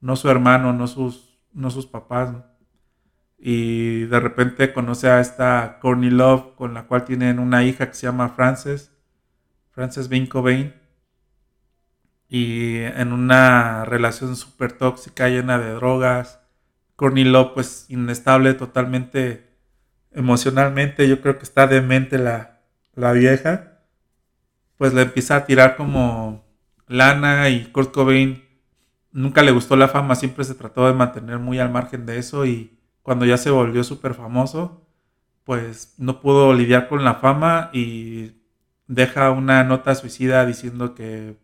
no 0.00 0.16
su 0.16 0.28
hermano, 0.28 0.72
no 0.72 0.86
sus 0.86 1.38
no 1.52 1.70
sus 1.70 1.86
papás. 1.86 2.34
Y 3.38 4.06
de 4.06 4.20
repente 4.20 4.72
conoce 4.72 5.08
a 5.08 5.20
esta 5.20 5.78
Courtney 5.80 6.10
Love, 6.10 6.54
con 6.56 6.74
la 6.74 6.86
cual 6.86 7.04
tienen 7.04 7.38
una 7.38 7.64
hija 7.64 7.86
que 7.88 7.94
se 7.94 8.06
llama 8.06 8.30
Frances, 8.30 8.92
Frances 9.70 10.08
Bean 10.08 10.26
Cobain. 10.26 10.74
Y 12.28 12.78
en 12.78 13.12
una 13.12 13.84
relación 13.84 14.36
súper 14.36 14.72
tóxica, 14.72 15.28
llena 15.28 15.58
de 15.58 15.72
drogas. 15.72 16.40
Courtney 16.96 17.24
Love, 17.24 17.52
pues 17.54 17.86
inestable 17.88 18.54
totalmente 18.54 19.48
emocionalmente. 20.10 21.08
Yo 21.08 21.20
creo 21.20 21.38
que 21.38 21.44
está 21.44 21.66
demente 21.66 22.18
la, 22.18 22.60
la 22.94 23.12
vieja. 23.12 23.82
Pues 24.76 24.94
le 24.94 25.02
empieza 25.02 25.36
a 25.36 25.46
tirar 25.46 25.76
como 25.76 26.44
lana 26.88 27.48
y 27.48 27.66
Kurt 27.66 27.92
Cobain 27.92 28.44
nunca 29.12 29.42
le 29.42 29.50
gustó 29.50 29.76
la 29.76 29.88
fama, 29.88 30.14
siempre 30.14 30.44
se 30.44 30.54
trató 30.54 30.86
de 30.86 30.94
mantener 30.94 31.38
muy 31.38 31.58
al 31.58 31.70
margen 31.70 32.06
de 32.06 32.18
eso 32.18 32.46
y 32.46 32.77
cuando 33.08 33.24
ya 33.24 33.38
se 33.38 33.50
volvió 33.50 33.82
súper 33.84 34.12
famoso, 34.12 34.86
pues 35.44 35.94
no 35.96 36.20
pudo 36.20 36.52
lidiar 36.52 36.88
con 36.88 37.04
la 37.04 37.14
fama 37.14 37.70
y 37.72 38.42
deja 38.86 39.30
una 39.30 39.64
nota 39.64 39.94
suicida 39.94 40.44
diciendo 40.44 40.94
que, 40.94 41.38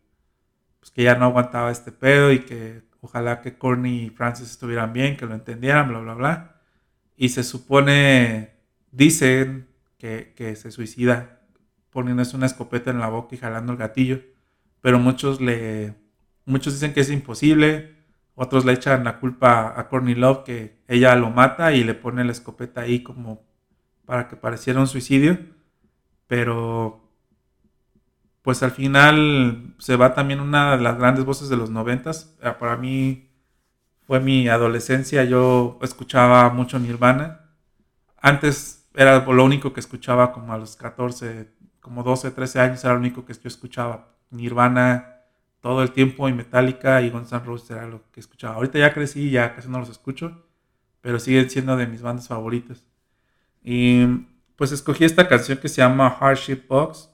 pues, 0.79 0.91
que 0.91 1.05
ya 1.05 1.15
no 1.15 1.25
aguantaba 1.25 1.71
este 1.71 1.91
pedo 1.91 2.33
y 2.33 2.41
que 2.41 2.83
ojalá 3.01 3.41
que 3.41 3.57
Courtney 3.57 4.05
y 4.05 4.11
Francis 4.11 4.51
estuvieran 4.51 4.93
bien, 4.93 5.17
que 5.17 5.25
lo 5.25 5.33
entendieran, 5.33 5.89
bla, 5.89 6.01
bla, 6.01 6.13
bla. 6.13 6.61
Y 7.17 7.31
se 7.31 7.43
supone, 7.43 8.57
dicen 8.93 9.69
que, 9.97 10.35
que 10.37 10.57
se 10.57 10.71
suicida 10.71 11.41
poniéndose 11.89 12.37
una 12.37 12.45
escopeta 12.45 12.91
en 12.91 12.99
la 12.99 13.09
boca 13.09 13.35
y 13.37 13.39
jalando 13.39 13.73
el 13.73 13.79
gatillo, 13.79 14.21
pero 14.83 14.99
muchos 14.99 15.41
le 15.41 15.95
Muchos 16.47 16.75
dicen 16.75 16.93
que 16.93 17.01
es 17.01 17.11
imposible, 17.11 17.95
otros 18.35 18.67
le 18.67 18.75
echan 18.75 19.05
la 19.05 19.19
culpa 19.19 19.73
a 19.81 19.89
Courtney 19.89 20.15
Love 20.15 20.45
que 20.45 20.74
ella 20.89 21.15
lo 21.17 21.31
mata 21.31 21.73
y 21.73 21.85
le 21.85 21.95
pone 21.95 22.25
la 22.25 22.33
escopeta 22.33 22.83
ahí 22.83 23.03
como 23.03 23.43
para 24.05 24.29
que 24.29 24.37
pareciera 24.37 24.81
un 24.81 24.87
suicidio. 24.87 25.39
Pero 26.27 27.05
pues 28.43 28.63
al 28.63 28.73
final 28.73 29.75
se 29.79 29.97
va 29.97 30.15
también 30.15 30.41
una 30.41 30.77
de 30.77 30.83
las 30.83 30.99
grandes 30.99 31.25
voces 31.25 31.49
de 31.49 31.57
los 31.57 31.71
noventas. 31.71 32.37
Ah, 32.43 32.59
para 32.59 32.77
mí 32.77 33.31
fue 34.07 34.21
mi 34.21 34.49
adolescencia, 34.49 35.25
yo 35.25 35.79
escuchaba 35.83 36.51
mucho 36.51 36.79
Nirvana. 36.79 37.41
Antes 38.21 38.87
era 38.95 39.25
lo 39.25 39.45
único 39.45 39.73
que 39.73 39.81
escuchaba 39.81 40.33
como 40.33 40.53
a 40.53 40.59
los 40.59 40.77
14, 40.77 41.55
como 41.81 42.03
12, 42.03 42.33
13 42.33 42.61
años, 42.61 42.85
era 42.85 42.93
lo 42.93 43.01
único 43.01 43.25
que 43.25 43.33
yo 43.33 43.49
escuchaba. 43.49 44.15
Nirvana, 44.31 45.23
todo 45.61 45.83
el 45.83 45.93
tiempo 45.93 46.29
y 46.29 46.35
Metallica 46.35 47.01
y 47.01 47.09
Guns 47.09 47.33
N' 47.33 47.45
Roses 47.45 47.71
era 47.71 47.87
lo 47.87 48.11
que 48.13 48.21
escuchaba. 48.21 48.57
Ahorita 48.57 48.79
ya 48.79 48.93
crecí, 48.93 49.31
ya 49.31 49.55
casi 49.55 49.69
no 49.69 49.79
los 49.79 49.89
escucho, 49.89 50.44
pero 51.05 51.21
siguen 51.21 51.51
siendo 51.51 51.77
de 51.77 51.87
mis 51.87 52.01
bandas 52.01 52.29
favoritas. 52.29 52.83
Y 53.63 54.07
pues 54.57 54.73
escogí 54.73 55.05
esta 55.05 55.29
canción 55.29 55.59
que 55.59 55.69
se 55.69 55.83
llama 55.83 56.17
Hardship 56.19 56.63
Box 56.67 57.11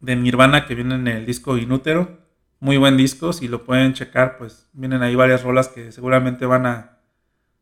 de 0.00 0.16
Nirvana 0.16 0.66
que 0.66 0.74
viene 0.74 0.96
en 0.96 1.08
el 1.08 1.24
disco 1.24 1.56
Inútero. 1.56 2.20
Muy 2.60 2.76
buen 2.76 2.98
disco, 2.98 3.32
si 3.32 3.48
lo 3.48 3.64
pueden 3.64 3.94
checar, 3.94 4.36
pues 4.36 4.68
vienen 4.74 5.02
ahí 5.02 5.14
varias 5.14 5.42
rolas 5.42 5.68
que 5.68 5.92
seguramente 5.92 6.44
van 6.44 6.66
a, 6.66 6.98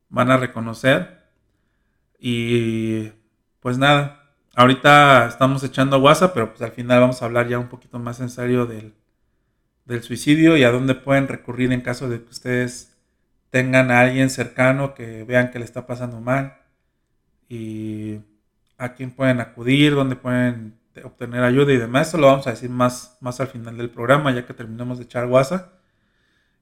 van 0.08 0.32
a 0.32 0.38
reconocer. 0.38 1.20
Y 2.18 3.12
pues 3.60 3.78
nada, 3.78 4.34
ahorita 4.56 5.28
estamos 5.28 5.62
echando 5.62 6.00
WhatsApp, 6.00 6.34
pero 6.34 6.48
pues 6.50 6.62
al 6.62 6.72
final 6.72 6.98
vamos 6.98 7.22
a 7.22 7.26
hablar 7.26 7.46
ya 7.46 7.60
un 7.60 7.68
poquito 7.68 8.00
más 8.00 8.18
en 8.18 8.28
serio 8.28 8.66
del, 8.66 8.92
del 9.84 10.02
suicidio 10.02 10.56
y 10.56 10.64
a 10.64 10.72
dónde 10.72 10.96
pueden 10.96 11.28
recurrir 11.28 11.70
en 11.70 11.80
caso 11.80 12.08
de 12.08 12.24
que 12.24 12.30
ustedes 12.30 12.89
tengan 13.50 13.90
a 13.90 14.00
alguien 14.00 14.30
cercano 14.30 14.94
que 14.94 15.24
vean 15.24 15.50
que 15.50 15.58
le 15.58 15.64
está 15.64 15.86
pasando 15.86 16.20
mal 16.20 16.56
y 17.48 18.20
a 18.78 18.94
quién 18.94 19.10
pueden 19.10 19.40
acudir, 19.40 19.94
dónde 19.94 20.16
pueden 20.16 20.78
obtener 21.04 21.42
ayuda 21.42 21.72
y 21.72 21.76
demás. 21.76 22.08
Eso 22.08 22.18
lo 22.18 22.28
vamos 22.28 22.46
a 22.46 22.50
decir 22.50 22.70
más, 22.70 23.18
más 23.20 23.40
al 23.40 23.48
final 23.48 23.76
del 23.76 23.90
programa, 23.90 24.32
ya 24.32 24.46
que 24.46 24.54
terminamos 24.54 24.98
de 24.98 25.04
echar 25.04 25.26
WhatsApp. 25.26 25.72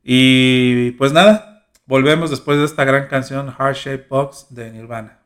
Y 0.03 0.92
pues 0.92 1.12
nada, 1.12 1.66
volvemos 1.87 2.31
después 2.31 2.59
de 2.59 2.64
esta 2.64 2.85
gran 2.85 3.07
canción 3.09 3.53
Heart 3.53 3.77
Shape 3.77 4.07
Box 4.09 4.46
de 4.51 4.72
Nirvana. 4.72 5.18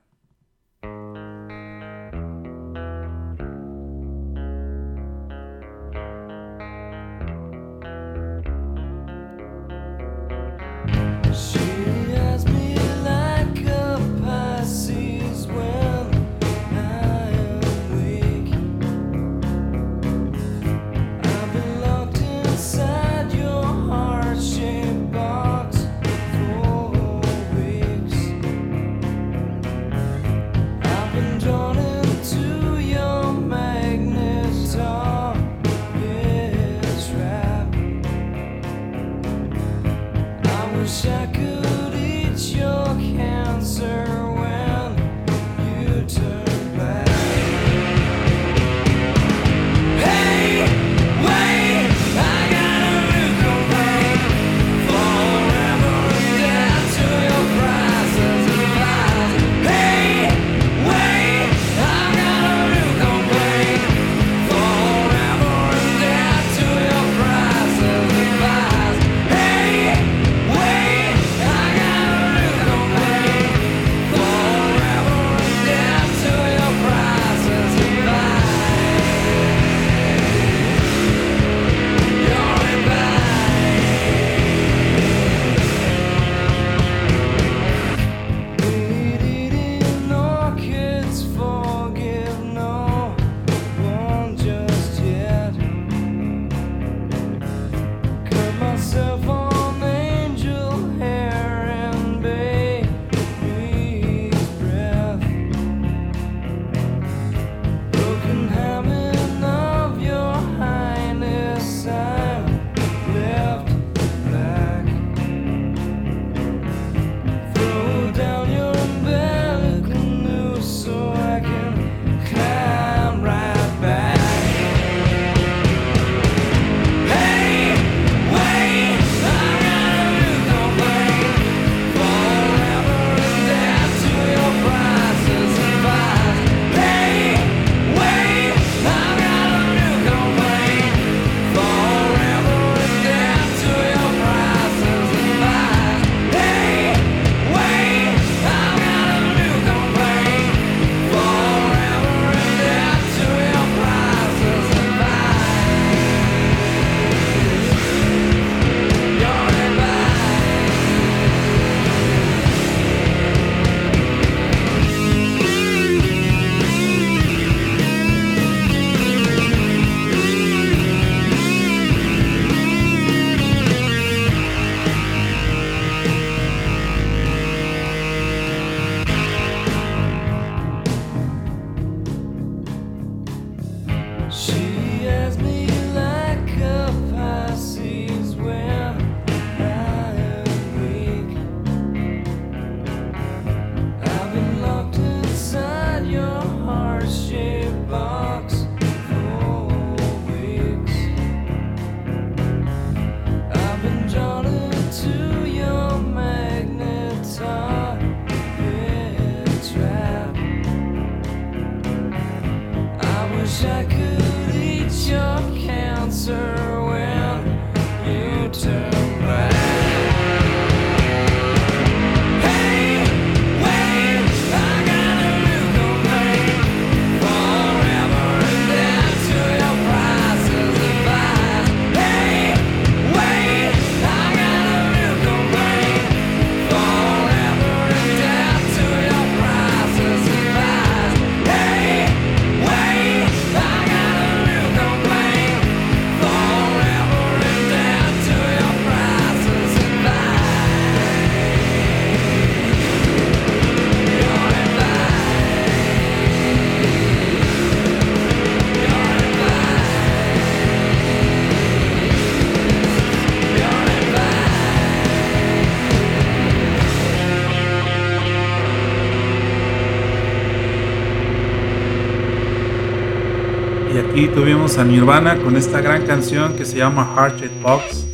Tuvimos 274.73 274.79
a 274.79 274.85
Nirvana 274.85 275.43
con 275.43 275.57
esta 275.57 275.81
gran 275.81 276.07
canción 276.07 276.57
que 276.57 276.65
se 276.65 276.79
llama 276.79 277.15
Heart 277.15 277.63
Box 277.63 278.07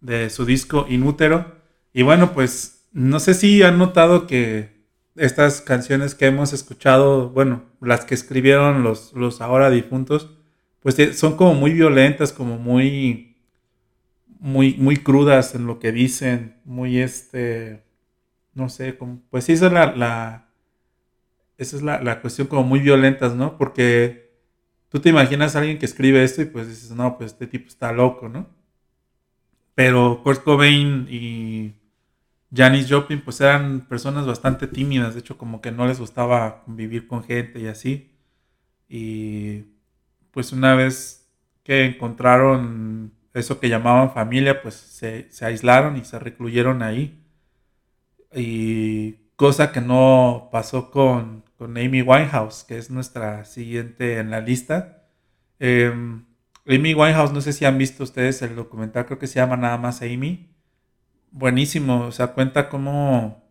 de 0.00 0.30
su 0.30 0.44
disco 0.44 0.86
Inútero. 0.88 1.44
Y 1.92 2.02
bueno, 2.02 2.32
pues 2.32 2.86
no 2.92 3.20
sé 3.20 3.34
si 3.34 3.62
han 3.62 3.78
notado 3.78 4.26
que 4.26 4.84
estas 5.16 5.60
canciones 5.60 6.14
que 6.14 6.26
hemos 6.26 6.52
escuchado, 6.52 7.28
bueno, 7.30 7.62
las 7.80 8.04
que 8.04 8.14
escribieron 8.14 8.82
los, 8.82 9.12
los 9.12 9.40
ahora 9.40 9.70
difuntos, 9.70 10.30
pues 10.80 10.96
son 11.16 11.36
como 11.36 11.54
muy 11.54 11.72
violentas, 11.72 12.32
como 12.32 12.58
muy, 12.58 13.36
muy, 14.40 14.74
muy 14.78 14.96
crudas 14.96 15.54
en 15.54 15.66
lo 15.66 15.78
que 15.78 15.92
dicen, 15.92 16.56
muy 16.64 16.98
este, 16.98 17.84
no 18.54 18.68
sé, 18.68 18.96
como, 18.96 19.20
pues 19.30 19.44
sí, 19.44 19.52
esa 19.52 19.66
es 19.66 19.72
la, 19.72 19.94
la 19.94 20.48
esa 21.58 21.76
es 21.76 21.82
la, 21.82 22.02
la 22.02 22.20
cuestión 22.20 22.48
como 22.48 22.64
muy 22.64 22.80
violentas, 22.80 23.34
¿no? 23.34 23.56
Porque 23.56 24.31
tú 24.92 25.00
te 25.00 25.08
imaginas 25.08 25.56
a 25.56 25.60
alguien 25.60 25.78
que 25.78 25.86
escribe 25.86 26.22
esto 26.22 26.42
y 26.42 26.44
pues 26.44 26.68
dices, 26.68 26.90
no, 26.90 27.16
pues 27.16 27.32
este 27.32 27.46
tipo 27.46 27.66
está 27.66 27.92
loco, 27.92 28.28
¿no? 28.28 28.46
Pero 29.74 30.22
Kurt 30.22 30.44
Cobain 30.44 31.06
y 31.10 31.72
Janis 32.54 32.88
Joplin 32.90 33.22
pues 33.22 33.40
eran 33.40 33.86
personas 33.88 34.26
bastante 34.26 34.66
tímidas, 34.66 35.14
de 35.14 35.20
hecho 35.20 35.38
como 35.38 35.62
que 35.62 35.72
no 35.72 35.86
les 35.86 35.98
gustaba 35.98 36.62
convivir 36.64 37.08
con 37.08 37.24
gente 37.24 37.58
y 37.60 37.68
así. 37.68 38.10
Y 38.86 39.64
pues 40.30 40.52
una 40.52 40.74
vez 40.74 41.26
que 41.64 41.86
encontraron 41.86 43.14
eso 43.32 43.60
que 43.60 43.70
llamaban 43.70 44.12
familia, 44.12 44.60
pues 44.60 44.74
se, 44.74 45.30
se 45.30 45.46
aislaron 45.46 45.96
y 45.96 46.04
se 46.04 46.18
recluyeron 46.18 46.82
ahí. 46.82 47.18
Y 48.34 49.14
cosa 49.36 49.72
que 49.72 49.80
no 49.80 50.50
pasó 50.52 50.90
con 50.90 51.44
con 51.62 51.78
Amy 51.78 52.02
Winehouse, 52.02 52.64
que 52.64 52.76
es 52.76 52.90
nuestra 52.90 53.44
siguiente 53.44 54.18
en 54.18 54.30
la 54.30 54.40
lista. 54.40 55.06
Em, 55.60 56.24
Amy 56.66 56.92
Winehouse, 56.92 57.32
no 57.32 57.40
sé 57.40 57.52
si 57.52 57.64
han 57.64 57.78
visto 57.78 58.02
ustedes 58.02 58.42
el 58.42 58.56
documental, 58.56 59.06
creo 59.06 59.20
que 59.20 59.28
se 59.28 59.36
llama 59.36 59.56
nada 59.56 59.78
más 59.78 60.02
Amy. 60.02 60.52
Buenísimo, 61.30 62.06
o 62.06 62.10
sea, 62.10 62.32
cuenta 62.34 62.68
cómo, 62.68 63.44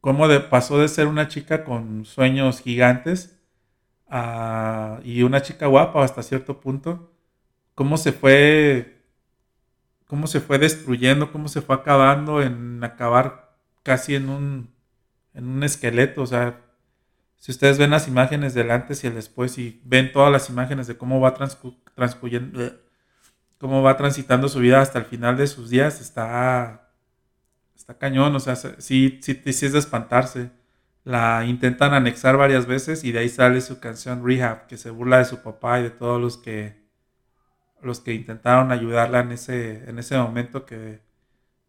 cómo 0.00 0.28
pasó 0.48 0.78
de 0.78 0.86
ser 0.86 1.08
una 1.08 1.26
chica 1.26 1.64
con 1.64 2.04
sueños 2.04 2.60
gigantes 2.60 3.40
y 5.02 5.22
una 5.24 5.42
chica 5.42 5.66
guapa 5.66 6.04
hasta 6.04 6.22
cierto 6.22 6.60
punto, 6.60 7.12
cómo 7.74 7.96
se 7.96 8.12
fue, 8.12 9.02
cómo 10.06 10.28
se 10.28 10.40
fue 10.40 10.58
destruyendo, 10.58 11.32
cómo 11.32 11.48
se 11.48 11.60
fue 11.60 11.74
acabando 11.74 12.40
en 12.40 12.84
acabar 12.84 13.56
casi 13.82 14.14
en 14.14 14.28
un 14.28 14.75
en 15.36 15.46
un 15.46 15.62
esqueleto, 15.62 16.22
o 16.22 16.26
sea, 16.26 16.62
si 17.36 17.52
ustedes 17.52 17.78
ven 17.78 17.90
las 17.90 18.08
imágenes 18.08 18.54
del 18.54 18.70
antes 18.70 19.04
y 19.04 19.06
el 19.06 19.14
después 19.14 19.58
y 19.58 19.82
ven 19.84 20.10
todas 20.10 20.32
las 20.32 20.48
imágenes 20.48 20.86
de 20.86 20.96
cómo 20.96 21.20
va 21.20 21.34
transcurriendo, 21.34 22.64
eh, 22.64 22.72
cómo 23.58 23.82
va 23.82 23.96
transitando 23.98 24.48
su 24.48 24.60
vida 24.60 24.80
hasta 24.80 24.98
el 24.98 25.04
final 25.04 25.36
de 25.36 25.46
sus 25.46 25.68
días, 25.70 26.00
está, 26.00 26.90
está 27.76 27.98
cañón, 27.98 28.34
o 28.34 28.40
sea, 28.40 28.56
sí, 28.56 29.20
sí, 29.22 29.40
sí 29.52 29.66
es 29.66 29.72
de 29.72 29.78
espantarse. 29.78 30.50
La 31.04 31.44
intentan 31.46 31.94
anexar 31.94 32.36
varias 32.36 32.66
veces 32.66 33.04
y 33.04 33.12
de 33.12 33.20
ahí 33.20 33.28
sale 33.28 33.60
su 33.60 33.78
canción 33.78 34.26
Rehab, 34.26 34.66
que 34.66 34.76
se 34.76 34.90
burla 34.90 35.18
de 35.18 35.26
su 35.26 35.42
papá 35.42 35.80
y 35.80 35.84
de 35.84 35.90
todos 35.90 36.20
los 36.20 36.38
que 36.38 36.84
los 37.82 38.00
que 38.00 38.14
intentaron 38.14 38.72
ayudarla 38.72 39.20
en 39.20 39.32
ese, 39.32 39.88
en 39.88 39.98
ese 39.98 40.16
momento 40.18 40.66
que 40.66 41.00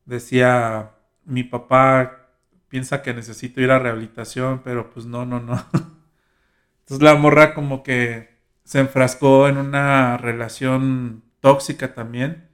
decía 0.06 0.94
mi 1.26 1.44
papá 1.44 2.27
piensa 2.70 3.02
que 3.02 3.14
necesito 3.14 3.62
ir 3.62 3.72
a 3.72 3.80
rehabilitación, 3.80 4.62
pero 4.64 4.90
pues 4.92 5.06
no, 5.06 5.26
no, 5.26 5.40
no. 5.40 5.54
Entonces 6.82 7.04
la 7.04 7.16
morra 7.16 7.54
como 7.54 7.84
que 7.84 8.38
se 8.64 8.80
enfrascó 8.80 9.48
en 9.48 9.58
una 9.58 10.18
relación 10.18 11.24
tóxica 11.40 11.94
también 11.94 12.50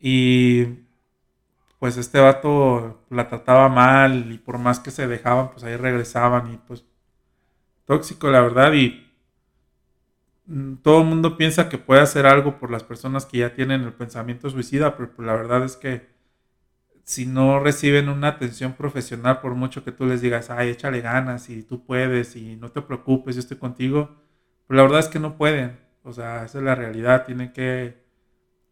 y 0.00 0.66
pues 1.78 1.96
este 1.96 2.20
vato 2.20 3.04
la 3.10 3.28
trataba 3.28 3.68
mal 3.68 4.32
y 4.32 4.38
por 4.38 4.58
más 4.58 4.80
que 4.80 4.90
se 4.90 5.08
dejaban, 5.08 5.50
pues 5.50 5.64
ahí 5.64 5.76
regresaban 5.76 6.54
y 6.54 6.56
pues 6.58 6.84
tóxico 7.86 8.30
la 8.30 8.40
verdad 8.40 8.72
y 8.72 9.12
todo 10.82 11.00
el 11.00 11.06
mundo 11.06 11.36
piensa 11.36 11.68
que 11.68 11.78
puede 11.78 12.00
hacer 12.00 12.26
algo 12.26 12.58
por 12.58 12.70
las 12.70 12.84
personas 12.84 13.26
que 13.26 13.38
ya 13.38 13.54
tienen 13.54 13.82
el 13.82 13.92
pensamiento 13.92 14.50
suicida, 14.50 14.96
pero 14.96 15.12
pues 15.14 15.26
la 15.26 15.34
verdad 15.34 15.64
es 15.64 15.76
que 15.76 16.11
si 17.04 17.26
no 17.26 17.58
reciben 17.60 18.08
una 18.08 18.28
atención 18.28 18.74
profesional, 18.74 19.40
por 19.40 19.54
mucho 19.54 19.84
que 19.84 19.92
tú 19.92 20.06
les 20.06 20.20
digas, 20.20 20.50
ay, 20.50 20.70
échale 20.70 21.00
ganas 21.00 21.50
y 21.50 21.62
tú 21.62 21.84
puedes 21.84 22.36
y 22.36 22.56
no 22.56 22.70
te 22.70 22.82
preocupes, 22.82 23.34
yo 23.34 23.40
estoy 23.40 23.58
contigo, 23.58 24.16
pues 24.66 24.76
la 24.76 24.82
verdad 24.84 25.00
es 25.00 25.08
que 25.08 25.18
no 25.18 25.36
pueden. 25.36 25.80
O 26.04 26.12
sea, 26.12 26.44
esa 26.44 26.58
es 26.58 26.64
la 26.64 26.74
realidad. 26.74 27.24
Tienen 27.26 27.52
que 27.52 28.02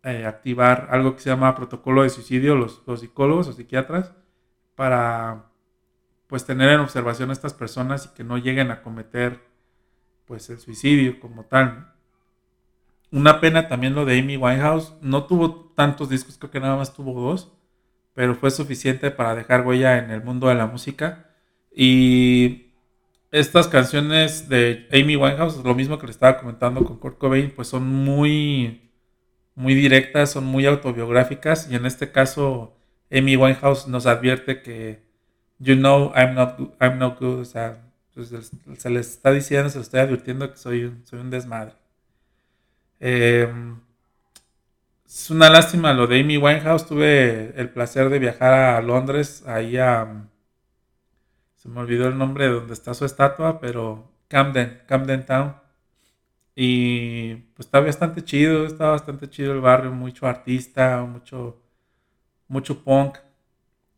eh, 0.04 0.26
activar 0.26 0.88
algo 0.90 1.14
que 1.14 1.22
se 1.22 1.30
llama 1.30 1.54
protocolo 1.54 2.02
de 2.02 2.10
suicidio, 2.10 2.54
los, 2.56 2.82
los 2.86 3.00
psicólogos 3.00 3.48
o 3.48 3.52
psiquiatras, 3.52 4.12
para 4.74 5.46
pues 6.26 6.44
tener 6.46 6.70
en 6.70 6.80
observación 6.80 7.30
a 7.30 7.32
estas 7.32 7.54
personas 7.54 8.06
y 8.06 8.14
que 8.16 8.24
no 8.24 8.38
lleguen 8.38 8.70
a 8.70 8.82
cometer 8.82 9.40
pues 10.26 10.48
el 10.50 10.60
suicidio 10.60 11.18
como 11.20 11.44
tal. 11.44 11.92
Una 13.12 13.40
pena 13.40 13.68
también 13.68 13.94
lo 13.94 14.04
de 14.04 14.20
Amy 14.20 14.36
Winehouse. 14.36 14.94
No 15.02 15.24
tuvo 15.24 15.72
tantos 15.76 16.08
discos, 16.08 16.38
creo 16.38 16.50
que 16.52 16.60
nada 16.60 16.76
más 16.76 16.94
tuvo 16.94 17.20
dos 17.20 17.59
pero 18.20 18.34
fue 18.34 18.50
suficiente 18.50 19.10
para 19.10 19.34
dejar 19.34 19.66
huella 19.66 19.96
en 19.96 20.10
el 20.10 20.22
mundo 20.22 20.48
de 20.48 20.54
la 20.54 20.66
música. 20.66 21.30
Y 21.74 22.74
estas 23.32 23.66
canciones 23.66 24.50
de 24.50 24.86
Amy 24.92 25.16
Winehouse, 25.16 25.64
lo 25.64 25.74
mismo 25.74 25.98
que 25.98 26.04
le 26.04 26.12
estaba 26.12 26.36
comentando 26.36 26.84
con 26.84 26.98
Kurt 26.98 27.16
Cobain, 27.16 27.50
pues 27.50 27.68
son 27.68 27.88
muy, 27.88 28.90
muy 29.54 29.74
directas, 29.74 30.32
son 30.32 30.44
muy 30.44 30.66
autobiográficas. 30.66 31.70
Y 31.70 31.76
en 31.76 31.86
este 31.86 32.12
caso, 32.12 32.76
Amy 33.10 33.38
Winehouse 33.38 33.88
nos 33.88 34.04
advierte 34.04 34.60
que, 34.60 35.02
you 35.58 35.76
know, 35.76 36.12
I'm 36.14 36.34
not, 36.34 36.58
I'm 36.78 36.98
not 36.98 37.18
good. 37.18 37.38
O 37.40 37.44
sea, 37.46 37.90
pues, 38.12 38.34
se 38.76 38.90
les 38.90 39.12
está 39.12 39.32
diciendo, 39.32 39.70
se 39.70 39.78
les 39.78 39.86
estoy 39.86 40.00
advirtiendo 40.00 40.50
que 40.50 40.58
soy 40.58 40.84
un, 40.84 41.06
soy 41.06 41.20
un 41.20 41.30
desmadre. 41.30 41.72
Eh, 42.98 43.50
es 45.10 45.30
una 45.30 45.50
lástima 45.50 45.92
lo 45.92 46.06
de 46.06 46.20
Amy 46.20 46.36
Winehouse. 46.38 46.86
Tuve 46.86 47.52
el 47.60 47.70
placer 47.70 48.08
de 48.10 48.18
viajar 48.18 48.52
a 48.52 48.80
Londres, 48.80 49.44
ahí 49.46 49.76
a... 49.76 50.28
Se 51.56 51.68
me 51.68 51.80
olvidó 51.80 52.08
el 52.08 52.16
nombre 52.16 52.44
de 52.44 52.52
donde 52.52 52.72
está 52.72 52.94
su 52.94 53.04
estatua, 53.04 53.60
pero 53.60 54.10
Camden, 54.28 54.82
Camden 54.86 55.26
Town. 55.26 55.56
Y 56.54 57.34
pues 57.54 57.66
está 57.66 57.80
bastante 57.80 58.22
chido, 58.24 58.66
está 58.66 58.90
bastante 58.90 59.28
chido 59.28 59.52
el 59.52 59.60
barrio, 59.60 59.92
mucho 59.92 60.26
artista, 60.26 61.02
mucho, 61.02 61.60
mucho 62.48 62.82
punk. 62.84 63.18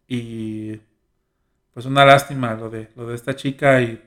Y 0.08 0.80
pues 1.72 1.86
una 1.86 2.04
lástima 2.04 2.54
lo 2.54 2.70
de, 2.70 2.90
lo 2.96 3.06
de 3.08 3.14
esta 3.16 3.34
chica 3.36 3.80
y 3.80 4.02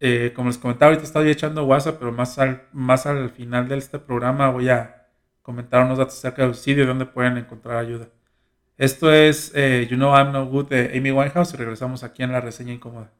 Eh, 0.00 0.32
como 0.34 0.48
les 0.48 0.58
comentaba, 0.58 0.90
ahorita 0.90 1.04
estoy 1.04 1.30
echando 1.30 1.64
WhatsApp, 1.64 1.98
pero 1.98 2.12
más 2.12 2.38
al, 2.38 2.68
más 2.72 3.06
al 3.06 3.30
final 3.30 3.68
de 3.68 3.78
este 3.78 3.98
programa 3.98 4.50
voy 4.50 4.68
a 4.68 4.97
comentar 5.48 5.82
unos 5.82 5.96
datos 5.96 6.18
acerca 6.18 6.42
del 6.42 6.54
suicidio 6.54 6.84
y 6.84 6.86
dónde 6.86 7.06
pueden 7.06 7.38
encontrar 7.38 7.78
ayuda. 7.78 8.10
Esto 8.76 9.10
es 9.10 9.50
eh, 9.54 9.86
You 9.90 9.96
Know 9.96 10.14
I'm 10.14 10.30
No 10.30 10.44
Good 10.44 10.68
de 10.68 10.92
Amy 10.94 11.10
Winehouse 11.10 11.54
y 11.54 11.56
regresamos 11.56 12.04
aquí 12.04 12.22
en 12.22 12.32
la 12.32 12.42
reseña 12.42 12.74
incómoda. 12.74 13.10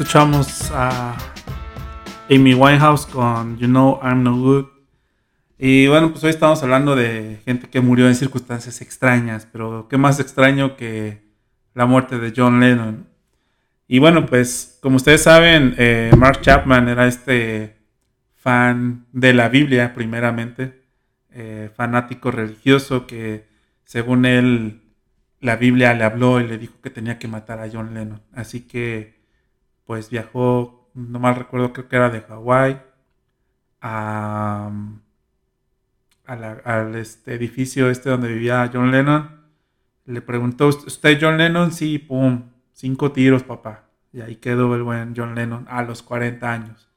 Escuchamos 0.00 0.70
a 0.70 1.14
Amy 2.30 2.54
Winehouse 2.54 3.04
con 3.04 3.58
You 3.58 3.66
Know 3.66 4.00
I'm 4.02 4.22
No 4.22 4.34
Good. 4.34 4.64
Y 5.58 5.88
bueno, 5.88 6.10
pues 6.10 6.24
hoy 6.24 6.30
estamos 6.30 6.62
hablando 6.62 6.96
de 6.96 7.42
gente 7.44 7.68
que 7.68 7.82
murió 7.82 8.08
en 8.08 8.14
circunstancias 8.14 8.80
extrañas, 8.80 9.46
pero 9.52 9.88
qué 9.90 9.98
más 9.98 10.18
extraño 10.18 10.74
que 10.74 11.22
la 11.74 11.84
muerte 11.84 12.18
de 12.18 12.32
John 12.34 12.60
Lennon. 12.60 13.08
Y 13.88 13.98
bueno, 13.98 14.24
pues 14.24 14.78
como 14.80 14.96
ustedes 14.96 15.22
saben, 15.22 15.74
eh, 15.76 16.10
Mark 16.16 16.40
Chapman 16.40 16.88
era 16.88 17.06
este 17.06 17.76
fan 18.36 19.04
de 19.12 19.34
la 19.34 19.50
Biblia 19.50 19.92
primeramente, 19.92 20.80
eh, 21.30 21.70
fanático 21.76 22.30
religioso 22.30 23.06
que 23.06 23.48
según 23.84 24.24
él 24.24 24.80
la 25.40 25.56
Biblia 25.56 25.92
le 25.92 26.04
habló 26.04 26.40
y 26.40 26.48
le 26.48 26.56
dijo 26.56 26.80
que 26.82 26.88
tenía 26.88 27.18
que 27.18 27.28
matar 27.28 27.60
a 27.60 27.68
John 27.70 27.92
Lennon. 27.92 28.22
Así 28.32 28.62
que 28.62 29.19
pues 29.90 30.08
viajó, 30.08 30.88
no 30.94 31.18
mal 31.18 31.34
recuerdo, 31.34 31.72
creo 31.72 31.88
que 31.88 31.96
era 31.96 32.10
de 32.10 32.20
Hawái 32.20 32.80
a, 33.80 34.70
al 36.26 36.94
este 36.94 37.34
edificio 37.34 37.90
este 37.90 38.08
donde 38.08 38.28
vivía 38.28 38.70
John 38.72 38.92
Lennon. 38.92 39.40
Le 40.06 40.22
preguntó, 40.22 40.68
¿usted 40.68 41.18
John 41.20 41.38
Lennon? 41.38 41.72
Sí, 41.72 41.98
pum, 41.98 42.50
cinco 42.72 43.10
tiros, 43.10 43.42
papá. 43.42 43.88
Y 44.12 44.20
ahí 44.20 44.36
quedó 44.36 44.72
el 44.76 44.84
buen 44.84 45.12
John 45.16 45.34
Lennon 45.34 45.66
a 45.68 45.82
los 45.82 46.04
40 46.04 46.52
años. 46.52 46.88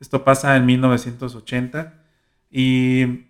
Esto 0.00 0.24
pasa 0.24 0.56
en 0.56 0.66
1980 0.66 2.02
y 2.50 3.26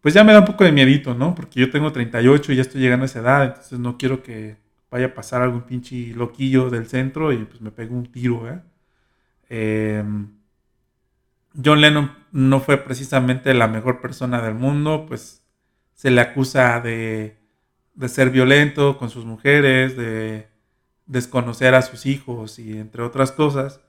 pues 0.00 0.12
ya 0.12 0.24
me 0.24 0.32
da 0.32 0.40
un 0.40 0.44
poco 0.44 0.64
de 0.64 0.72
miedito, 0.72 1.14
¿no? 1.14 1.36
Porque 1.36 1.60
yo 1.60 1.70
tengo 1.70 1.92
38 1.92 2.52
y 2.52 2.56
ya 2.56 2.62
estoy 2.62 2.80
llegando 2.80 3.04
a 3.04 3.06
esa 3.06 3.20
edad, 3.20 3.44
entonces 3.44 3.78
no 3.78 3.96
quiero 3.96 4.24
que 4.24 4.56
vaya 4.90 5.06
a 5.06 5.14
pasar 5.14 5.42
algún 5.42 5.62
pinche 5.62 6.12
loquillo 6.14 6.70
del 6.70 6.86
centro 6.86 7.32
y 7.32 7.44
pues 7.44 7.60
me 7.60 7.70
pegue 7.70 7.92
un 7.94 8.10
tiro, 8.10 8.48
¿eh? 8.48 8.60
Em, 9.48 10.36
John 11.62 11.80
Lennon 11.80 12.12
no 12.32 12.60
fue 12.60 12.76
precisamente 12.78 13.54
la 13.54 13.68
mejor 13.68 14.00
persona 14.00 14.42
del 14.42 14.54
mundo, 14.54 15.06
pues 15.06 15.42
se 15.94 16.10
le 16.10 16.20
acusa 16.20 16.80
de, 16.80 17.38
de 17.94 18.08
ser 18.08 18.30
violento 18.30 18.98
con 18.98 19.10
sus 19.10 19.24
mujeres, 19.24 19.96
de 19.96 20.48
desconocer 21.06 21.74
a 21.74 21.82
sus 21.82 22.04
hijos 22.06 22.58
y 22.58 22.78
entre 22.78 23.02
otras 23.02 23.32
cosas, 23.32 23.80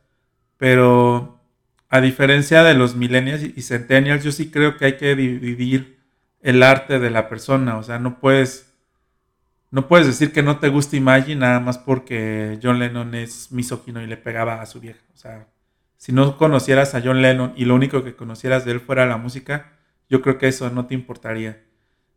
pero 0.58 1.40
a 1.90 2.02
diferencia 2.02 2.64
de 2.64 2.74
los 2.74 2.96
millennials 2.96 3.44
y 3.44 3.62
centennials, 3.62 4.24
yo 4.24 4.32
sí 4.32 4.52
creo 4.52 4.78
que 4.78 4.86
hay 4.86 4.98
que 4.98 5.16
dividir 5.16 5.98
el 6.42 6.64
arte 6.64 7.00
de 7.00 7.10
la 7.10 7.30
persona, 7.30 7.78
o 7.78 7.84
sea, 7.84 8.00
no 8.00 8.20
puedes 8.20 8.67
no 9.72 9.88
puedes 9.88 10.08
decir 10.08 10.32
que 10.32 10.44
no 10.44 10.60
te 10.60 10.70
gusta 10.70 10.96
Imagine 10.96 11.42
nada 11.42 11.60
más 11.60 11.78
porque 11.78 12.60
John 12.62 12.80
Lennon 12.80 13.16
es 13.16 13.52
misógino 13.52 14.02
y 14.02 14.08
le 14.08 14.18
pegaba 14.18 14.62
a 14.62 14.66
su 14.66 14.80
vieja, 14.80 15.04
o 15.14 15.18
sea, 15.18 15.48
si 15.98 16.12
no 16.12 16.38
conocieras 16.38 16.94
a 16.96 17.02
John 17.02 17.22
Lennon 17.22 17.54
y 17.56 17.66
lo 17.66 17.76
único 17.76 18.04
que 18.04 18.16
conocieras 18.16 18.66
de 18.66 18.72
él 18.72 18.80
fuera 18.80 19.06
la 19.06 19.18
música, 19.18 19.74
yo 20.10 20.22
creo 20.22 20.38
que 20.38 20.48
eso 20.48 20.70
no 20.70 20.86
te 20.86 20.94
importaría. 20.94 21.64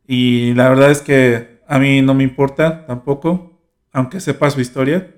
Y 0.07 0.53
la 0.53 0.69
verdad 0.69 0.91
es 0.91 1.01
que 1.01 1.61
a 1.67 1.79
mí 1.79 2.01
no 2.01 2.13
me 2.13 2.23
importa 2.23 2.85
tampoco, 2.85 3.59
aunque 3.91 4.19
sepa 4.19 4.51
su 4.51 4.61
historia. 4.61 5.15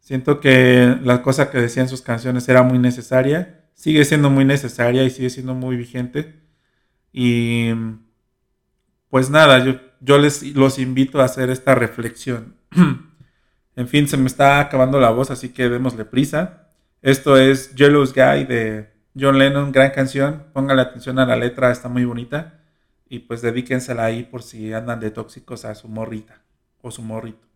Siento 0.00 0.40
que 0.40 0.96
la 1.02 1.22
cosa 1.22 1.50
que 1.50 1.58
decía 1.58 1.82
en 1.82 1.88
sus 1.88 2.02
canciones 2.02 2.48
era 2.48 2.62
muy 2.62 2.78
necesaria, 2.78 3.68
sigue 3.74 4.04
siendo 4.04 4.30
muy 4.30 4.44
necesaria 4.44 5.04
y 5.04 5.10
sigue 5.10 5.30
siendo 5.30 5.54
muy 5.54 5.76
vigente. 5.76 6.40
Y 7.12 7.70
pues 9.10 9.28
nada, 9.30 9.64
yo, 9.64 9.74
yo 10.02 10.18
les 10.18 10.42
los 10.54 10.78
invito 10.78 11.20
a 11.20 11.24
hacer 11.24 11.48
esta 11.48 11.74
reflexión. 11.74 12.56
en 13.76 13.88
fin, 13.88 14.08
se 14.08 14.16
me 14.16 14.26
está 14.26 14.60
acabando 14.60 15.00
la 15.00 15.10
voz, 15.10 15.30
así 15.30 15.50
que 15.50 15.68
démosle 15.68 16.04
prisa. 16.04 16.68
Esto 17.00 17.36
es 17.36 17.72
Jealous 17.74 18.12
Guy 18.12 18.44
de 18.44 18.90
John 19.18 19.38
Lennon, 19.38 19.72
gran 19.72 19.90
canción. 19.90 20.44
Póngale 20.52 20.82
atención 20.82 21.18
a 21.18 21.26
la 21.26 21.36
letra, 21.36 21.70
está 21.70 21.88
muy 21.88 22.04
bonita. 22.04 22.60
Y 23.08 23.20
pues 23.20 23.42
dedíquensela 23.42 24.04
ahí 24.04 24.24
por 24.24 24.42
si 24.42 24.72
andan 24.72 25.00
de 25.00 25.10
tóxicos 25.10 25.64
a 25.64 25.74
su 25.74 25.88
morrita 25.88 26.42
o 26.80 26.90
su 26.90 27.02
morrito. 27.02 27.51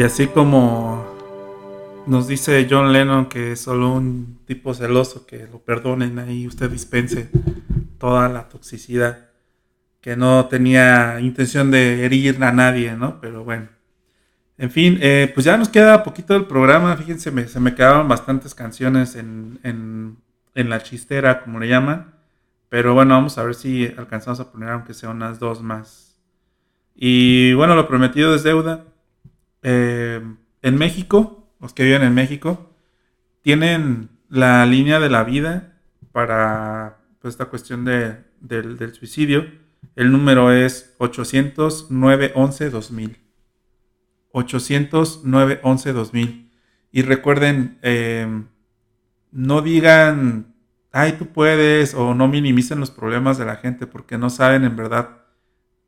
Y 0.00 0.02
así 0.02 0.28
como 0.28 1.04
nos 2.06 2.26
dice 2.26 2.66
John 2.70 2.90
Lennon 2.90 3.26
que 3.26 3.52
es 3.52 3.60
solo 3.60 3.92
un 3.92 4.38
tipo 4.46 4.72
celoso, 4.72 5.26
que 5.26 5.46
lo 5.46 5.58
perdonen 5.58 6.18
ahí, 6.18 6.46
usted 6.46 6.70
dispense 6.70 7.28
toda 7.98 8.30
la 8.30 8.48
toxicidad, 8.48 9.28
que 10.00 10.16
no 10.16 10.46
tenía 10.46 11.20
intención 11.20 11.70
de 11.70 12.06
herir 12.06 12.42
a 12.42 12.50
nadie, 12.50 12.96
¿no? 12.96 13.20
Pero 13.20 13.44
bueno. 13.44 13.68
En 14.56 14.70
fin, 14.70 14.98
eh, 15.02 15.30
pues 15.34 15.44
ya 15.44 15.58
nos 15.58 15.68
queda 15.68 16.02
poquito 16.02 16.32
del 16.32 16.46
programa, 16.46 16.96
fíjense, 16.96 17.48
se 17.48 17.60
me 17.60 17.74
quedaban 17.74 18.08
bastantes 18.08 18.54
canciones 18.54 19.16
en, 19.16 19.60
en, 19.64 20.16
en 20.54 20.70
la 20.70 20.82
chistera, 20.82 21.42
como 21.42 21.60
le 21.60 21.68
llaman. 21.68 22.14
Pero 22.70 22.94
bueno, 22.94 23.12
vamos 23.16 23.36
a 23.36 23.44
ver 23.44 23.54
si 23.54 23.92
alcanzamos 23.98 24.40
a 24.40 24.50
poner 24.50 24.70
aunque 24.70 24.94
sea 24.94 25.10
unas 25.10 25.38
dos 25.38 25.60
más. 25.60 26.18
Y 26.94 27.52
bueno, 27.52 27.74
lo 27.74 27.86
prometido 27.86 28.34
es 28.34 28.42
deuda. 28.44 28.86
Eh, 29.62 30.20
en 30.62 30.78
México, 30.78 31.52
los 31.60 31.74
que 31.74 31.84
viven 31.84 32.02
en 32.02 32.14
México, 32.14 32.74
tienen 33.42 34.08
la 34.28 34.64
línea 34.66 35.00
de 35.00 35.10
la 35.10 35.24
vida 35.24 35.80
para 36.12 36.98
pues, 37.20 37.34
esta 37.34 37.46
cuestión 37.46 37.84
de, 37.84 38.18
del, 38.40 38.94
suicidio. 38.94 39.46
El 39.96 40.12
número 40.12 40.52
es 40.52 40.94
800-911-2000. 40.98 43.16
800-911-2000. 44.32 46.50
Y 46.92 47.02
recuerden, 47.02 47.78
eh, 47.82 48.44
no 49.30 49.62
digan, 49.62 50.54
ay, 50.92 51.12
tú 51.12 51.26
puedes, 51.26 51.94
o 51.94 52.14
no 52.14 52.26
minimicen 52.28 52.80
los 52.80 52.90
problemas 52.90 53.38
de 53.38 53.46
la 53.46 53.56
gente 53.56 53.86
porque 53.86 54.18
no 54.18 54.28
saben 54.30 54.64
en 54.64 54.76
verdad 54.76 55.19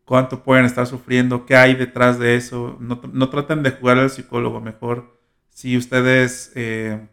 cuánto 0.05 0.43
pueden 0.43 0.65
estar 0.65 0.87
sufriendo, 0.87 1.47
qué 1.47 1.57
hay 1.57 1.75
detrás 1.75 2.19
de 2.19 2.37
eso. 2.37 2.77
No, 2.81 3.29
traten 3.31 3.63
de 3.63 3.73
jugar 3.73 3.99
al 3.99 4.11
psicólogo, 4.11 4.61
mejor 4.61 5.21
si 5.51 5.77
ustedes 5.77 6.53
eh, 6.55 7.09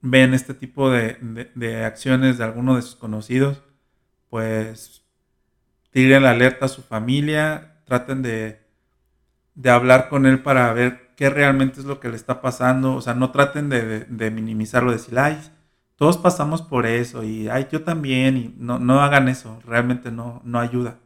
ven 0.00 0.34
este 0.34 0.54
tipo 0.54 0.90
de, 0.90 1.84
acciones 1.84 2.38
de 2.38 2.44
alguno 2.44 2.76
de 2.76 2.82
sus 2.82 2.96
conocidos, 2.96 3.62
pues 4.28 5.04
tiren 5.90 6.22
la 6.22 6.32
alerta 6.32 6.66
a 6.66 6.68
su 6.68 6.82
familia, 6.82 7.80
traten 7.86 8.22
de, 8.22 8.60
de, 9.54 9.70
hablar 9.70 10.08
con 10.08 10.26
él 10.26 10.42
para 10.42 10.72
ver 10.74 11.14
qué 11.16 11.30
realmente 11.30 11.80
es 11.80 11.86
lo 11.86 12.00
que 12.00 12.08
le 12.08 12.16
está 12.16 12.42
pasando. 12.42 12.94
O 12.94 13.00
sea, 13.00 13.14
no 13.14 13.30
traten 13.32 13.68
de, 13.70 14.00
de 14.00 14.30
minimizarlo, 14.30 14.92
decir, 14.92 15.18
ay, 15.18 15.40
todos 15.96 16.18
pasamos 16.18 16.62
por 16.62 16.86
eso 16.86 17.22
y 17.24 17.48
ay, 17.48 17.68
yo 17.72 17.82
también, 17.82 18.36
y 18.36 18.54
no, 18.58 18.78
no 18.78 19.00
hagan 19.00 19.28
eso, 19.28 19.60
realmente 19.64 20.10
no, 20.10 20.42
no 20.44 20.60
ayuda. 20.60 20.98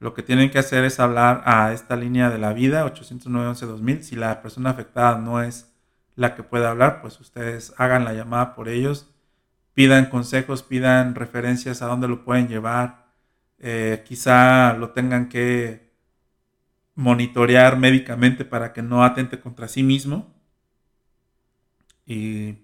Lo 0.00 0.14
que 0.14 0.22
tienen 0.22 0.50
que 0.50 0.58
hacer 0.58 0.84
es 0.84 0.98
hablar 0.98 1.42
a 1.44 1.72
esta 1.74 1.94
línea 1.94 2.30
de 2.30 2.38
la 2.38 2.54
vida, 2.54 2.86
809-11-2000. 2.86 4.00
Si 4.02 4.16
la 4.16 4.40
persona 4.40 4.70
afectada 4.70 5.18
no 5.18 5.42
es 5.42 5.74
la 6.16 6.34
que 6.34 6.42
puede 6.42 6.66
hablar, 6.66 7.02
pues 7.02 7.20
ustedes 7.20 7.74
hagan 7.76 8.04
la 8.04 8.14
llamada 8.14 8.54
por 8.54 8.70
ellos, 8.70 9.10
pidan 9.74 10.06
consejos, 10.06 10.62
pidan 10.62 11.14
referencias 11.14 11.82
a 11.82 11.86
dónde 11.86 12.08
lo 12.08 12.24
pueden 12.24 12.48
llevar. 12.48 13.08
Eh, 13.58 14.02
quizá 14.06 14.72
lo 14.74 14.90
tengan 14.90 15.28
que 15.28 15.90
monitorear 16.94 17.76
médicamente 17.78 18.46
para 18.46 18.72
que 18.72 18.82
no 18.82 19.04
atente 19.04 19.38
contra 19.40 19.68
sí 19.68 19.82
mismo. 19.82 20.34
Y 22.06 22.56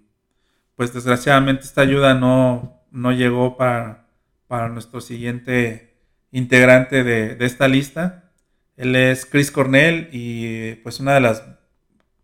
pues 0.74 0.94
desgraciadamente 0.94 1.64
esta 1.64 1.82
ayuda 1.82 2.14
no, 2.14 2.82
no 2.90 3.12
llegó 3.12 3.56
para, 3.58 4.08
para 4.48 4.68
nuestro 4.70 5.00
siguiente 5.02 5.85
integrante 6.36 7.02
de, 7.02 7.36
esta 7.40 7.66
lista. 7.66 8.30
Él 8.76 8.94
es 8.94 9.24
Chris 9.24 9.50
Cornell 9.50 10.10
y 10.12 10.74
pues 10.76 11.00
una 11.00 11.14
de 11.14 11.20
las, 11.20 11.42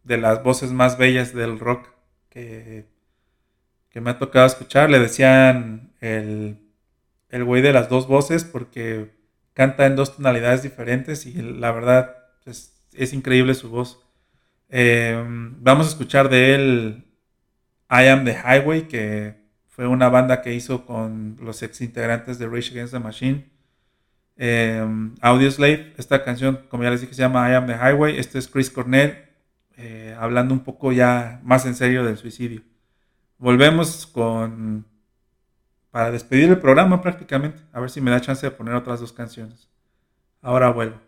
de 0.04 0.18
las 0.18 0.42
voces 0.42 0.70
más 0.70 0.98
bellas 0.98 1.32
del 1.34 1.58
rock 1.58 1.88
que, 2.28 2.86
que 3.88 4.00
me 4.02 4.10
ha 4.10 4.18
tocado 4.18 4.46
escuchar. 4.46 4.90
Le 4.90 4.98
decían 4.98 5.94
el, 6.00 6.58
el 7.30 7.44
güey 7.44 7.62
de 7.62 7.72
las 7.72 7.88
dos 7.88 8.06
voces 8.06 8.44
porque 8.44 9.10
canta 9.54 9.86
en 9.86 9.96
dos 9.96 10.16
tonalidades 10.16 10.62
diferentes 10.62 11.24
y 11.24 11.32
la 11.32 11.72
verdad 11.72 12.16
pues, 12.44 12.84
es 12.92 13.14
increíble 13.14 13.54
su 13.54 13.70
voz. 13.70 13.98
Eh, 14.68 15.22
vamos 15.26 15.86
a 15.86 15.90
escuchar 15.90 16.28
de 16.28 16.54
él 16.54 17.04
I 17.90 18.08
Am 18.08 18.24
the 18.26 18.34
Highway, 18.34 18.88
que 18.88 19.36
fue 19.68 19.86
una 19.86 20.10
banda 20.10 20.42
que 20.42 20.52
hizo 20.52 20.84
con 20.84 21.38
los 21.40 21.62
ex 21.62 21.80
integrantes 21.80 22.38
de 22.38 22.46
Rage 22.46 22.72
Against 22.72 22.92
the 22.92 22.98
Machine. 22.98 23.51
Eh, 24.44 24.84
Audio 25.20 25.48
Slave, 25.52 25.94
esta 25.98 26.24
canción, 26.24 26.66
como 26.68 26.82
ya 26.82 26.90
les 26.90 27.00
dije, 27.00 27.14
se 27.14 27.22
llama 27.22 27.48
I 27.48 27.54
Am 27.54 27.68
the 27.68 27.74
Highway. 27.74 28.18
Este 28.18 28.40
es 28.40 28.48
Chris 28.48 28.70
Cornell, 28.70 29.16
eh, 29.76 30.16
hablando 30.18 30.52
un 30.52 30.64
poco 30.64 30.90
ya 30.90 31.40
más 31.44 31.64
en 31.64 31.76
serio 31.76 32.04
del 32.04 32.16
suicidio. 32.16 32.60
Volvemos 33.38 34.04
con. 34.04 34.84
para 35.92 36.10
despedir 36.10 36.50
el 36.50 36.58
programa 36.58 37.00
prácticamente. 37.00 37.62
A 37.72 37.78
ver 37.78 37.90
si 37.90 38.00
me 38.00 38.10
da 38.10 38.20
chance 38.20 38.44
de 38.44 38.50
poner 38.50 38.74
otras 38.74 38.98
dos 38.98 39.12
canciones. 39.12 39.68
Ahora 40.40 40.70
vuelvo. 40.70 41.00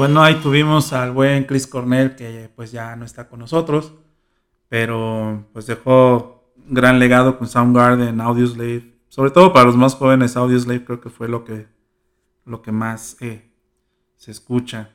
Bueno, 0.00 0.22
ahí 0.22 0.36
tuvimos 0.36 0.94
al 0.94 1.10
buen 1.10 1.44
Chris 1.44 1.66
Cornell 1.66 2.16
que 2.16 2.48
pues 2.56 2.72
ya 2.72 2.96
no 2.96 3.04
está 3.04 3.28
con 3.28 3.38
nosotros, 3.38 3.92
pero 4.70 5.46
pues 5.52 5.66
dejó 5.66 6.54
gran 6.56 6.98
legado 6.98 7.36
con 7.36 7.46
Soundgarden, 7.46 8.18
Audioslave, 8.18 8.94
sobre 9.10 9.30
todo 9.30 9.52
para 9.52 9.66
los 9.66 9.76
más 9.76 9.96
jóvenes 9.96 10.38
Audioslave 10.38 10.86
creo 10.86 11.02
que 11.02 11.10
fue 11.10 11.28
lo 11.28 11.44
que, 11.44 11.66
lo 12.46 12.62
que 12.62 12.72
más 12.72 13.18
eh, 13.20 13.50
se 14.16 14.30
escucha. 14.30 14.88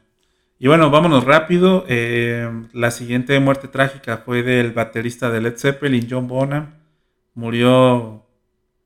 Y 0.58 0.70
bueno, 0.70 0.90
vámonos 0.90 1.24
rápido. 1.24 1.86
Eh, 1.88 2.50
la 2.74 2.90
siguiente 2.90 3.40
muerte 3.40 3.68
trágica 3.68 4.24
fue 4.26 4.42
del 4.42 4.72
baterista 4.72 5.30
de 5.30 5.40
Led 5.40 5.60
Zeppelin, 5.60 6.08
John 6.10 6.28
Bonham. 6.28 6.80
Murió, 7.36 8.26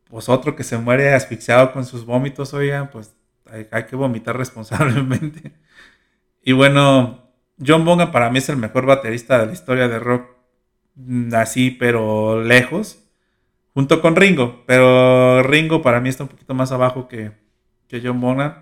pues 0.10 0.28
otro 0.28 0.54
que 0.54 0.66
se 0.66 0.78
muere 0.78 1.14
asfixiado 1.14 1.72
con 1.72 1.86
sus 1.86 2.06
vómitos, 2.06 2.54
oigan, 2.54 2.90
pues 2.90 3.16
hay, 3.46 3.70
hay 3.72 3.86
que 3.86 3.96
vomitar 3.96 4.36
responsablemente. 4.38 5.54
Y 6.42 6.54
bueno, 6.54 7.20
John 7.66 7.86
Bonham 7.86 8.12
para 8.12 8.30
mí 8.30 8.40
es 8.40 8.50
el 8.50 8.58
mejor 8.58 8.86
baterista 8.86 9.40
de 9.40 9.48
la 9.48 9.54
historia 9.54 9.88
de 9.88 10.00
rock, 10.00 10.30
mm, 10.96 11.34
así, 11.36 11.72
pero 11.72 12.42
lejos, 12.44 13.04
junto 13.74 14.02
con 14.02 14.16
Ringo. 14.16 14.64
Pero 14.66 15.44
Ringo 15.44 15.82
para 15.82 16.00
mí 16.00 16.10
está 16.10 16.24
un 16.24 16.30
poquito 16.30 16.54
más 16.54 16.72
abajo 16.72 17.08
que, 17.08 17.32
que 17.88 18.02
John 18.04 18.22
Bonham. 18.22 18.54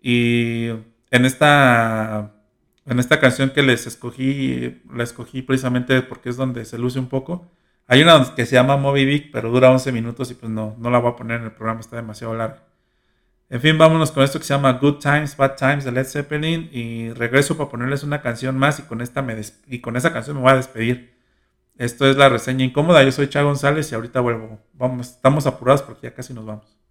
Y 0.00 0.68
en 1.10 1.24
esta, 1.24 2.32
en 2.86 2.98
esta 2.98 3.20
canción 3.20 3.50
que 3.50 3.62
les 3.62 3.86
escogí, 3.86 4.82
la 4.92 5.04
escogí 5.04 5.42
precisamente 5.42 6.02
porque 6.02 6.30
es 6.30 6.36
donde 6.36 6.64
se 6.64 6.78
luce 6.78 6.98
un 6.98 7.08
poco. 7.08 7.50
Hay 7.86 8.02
una 8.02 8.34
que 8.34 8.46
se 8.46 8.54
llama 8.54 8.76
Moby 8.76 9.04
Dick, 9.04 9.30
pero 9.32 9.50
dura 9.50 9.70
11 9.70 9.92
minutos 9.92 10.30
y 10.30 10.34
pues 10.34 10.50
no, 10.50 10.74
no 10.78 10.90
la 10.90 10.98
voy 10.98 11.12
a 11.12 11.16
poner 11.16 11.40
en 11.40 11.46
el 11.46 11.52
programa, 11.52 11.80
está 11.80 11.96
demasiado 11.96 12.34
larga. 12.34 12.62
En 13.50 13.60
fin, 13.60 13.76
vámonos 13.78 14.10
con 14.10 14.22
esto 14.24 14.38
que 14.38 14.44
se 14.44 14.54
llama 14.54 14.72
Good 14.74 14.98
Times, 14.98 15.36
Bad 15.36 15.56
Times 15.56 15.84
de 15.84 15.92
Led 15.92 16.06
Zeppelin 16.06 16.70
y 16.72 17.10
regreso 17.12 17.56
para 17.56 17.70
ponerles 17.70 18.02
una 18.02 18.22
canción 18.22 18.58
más 18.58 18.78
y 18.78 18.82
con 18.82 19.00
esta 19.00 19.22
me 19.22 19.40
y 19.66 19.80
con 19.80 19.96
esa 19.96 20.12
canción 20.12 20.36
me 20.36 20.42
voy 20.42 20.52
a 20.52 20.56
despedir. 20.56 21.14
Esto 21.76 22.08
es 22.08 22.16
la 22.16 22.28
reseña 22.28 22.64
incómoda. 22.64 23.02
Yo 23.02 23.12
soy 23.12 23.28
Cha 23.28 23.42
González 23.42 23.90
y 23.90 23.94
ahorita 23.94 24.20
vuelvo. 24.20 24.60
Vamos, 24.72 25.10
estamos 25.10 25.46
apurados 25.46 25.82
porque 25.82 26.08
ya 26.08 26.14
casi 26.14 26.32
nos 26.32 26.46
vamos. 26.46 26.83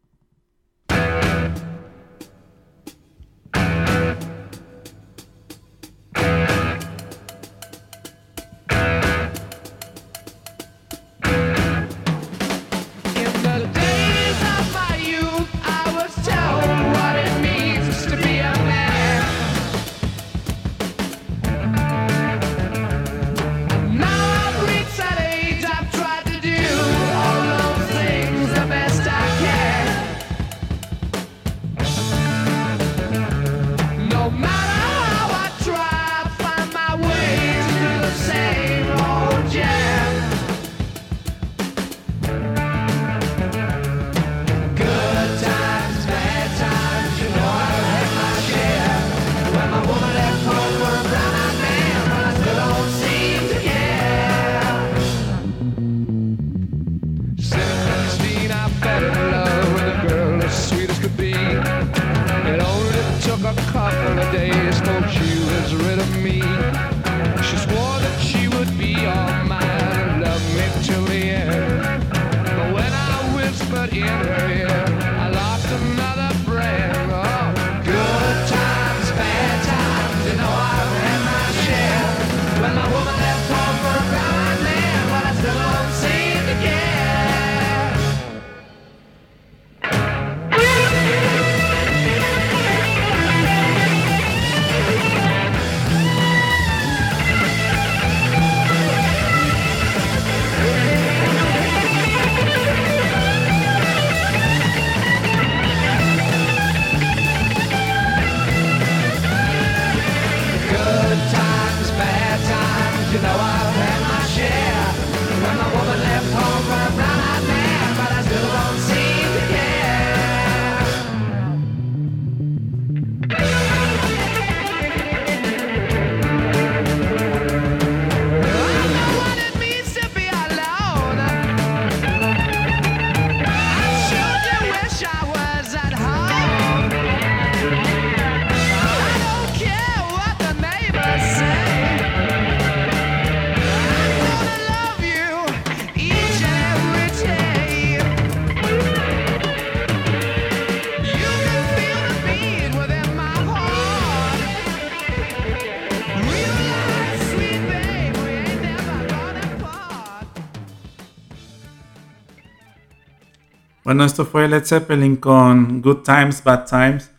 Bueno, 163.93 164.05
esto 164.05 164.25
fue 164.25 164.47
Led 164.47 164.65
Zeppelin 164.65 165.17
con 165.17 165.79
Good 165.83 165.97
Times, 165.97 166.43
Bad 166.43 166.65
Times. 166.65 167.11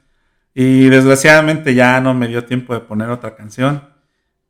Y 0.55 0.87
desgraciadamente 0.89 1.73
ya 1.73 2.01
no 2.01 2.15
me 2.15 2.27
dio 2.27 2.47
tiempo 2.47 2.75
de 2.75 2.81
poner 2.81 3.11
otra 3.11 3.37
canción. 3.37 3.85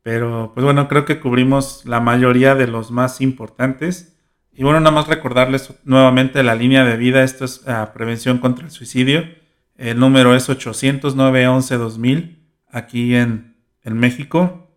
Pero 0.01 0.49
pues 0.55 0.63
bueno, 0.63 0.87
creo 0.87 1.05
que 1.05 1.19
cubrimos 1.19 1.85
la 1.85 1.99
mayoría 1.99 2.55
de 2.55 2.65
los 2.65 2.89
más 2.89 3.21
importantes. 3.21 4.17
Y 4.51 4.63
bueno, 4.63 4.79
nada 4.79 4.89
más 4.89 5.07
recordarles 5.07 5.71
nuevamente 5.83 6.41
la 6.41 6.55
línea 6.55 6.83
de 6.83 6.97
vida. 6.97 7.21
Esto 7.21 7.45
es 7.45 7.61
ah, 7.67 7.91
prevención 7.93 8.39
contra 8.39 8.65
el 8.65 8.71
suicidio. 8.71 9.23
El 9.75 9.99
número 9.99 10.33
es 10.33 10.49
800-911-2000 10.49 12.39
aquí 12.71 13.13
en, 13.13 13.55
en 13.83 13.99
México. 13.99 14.71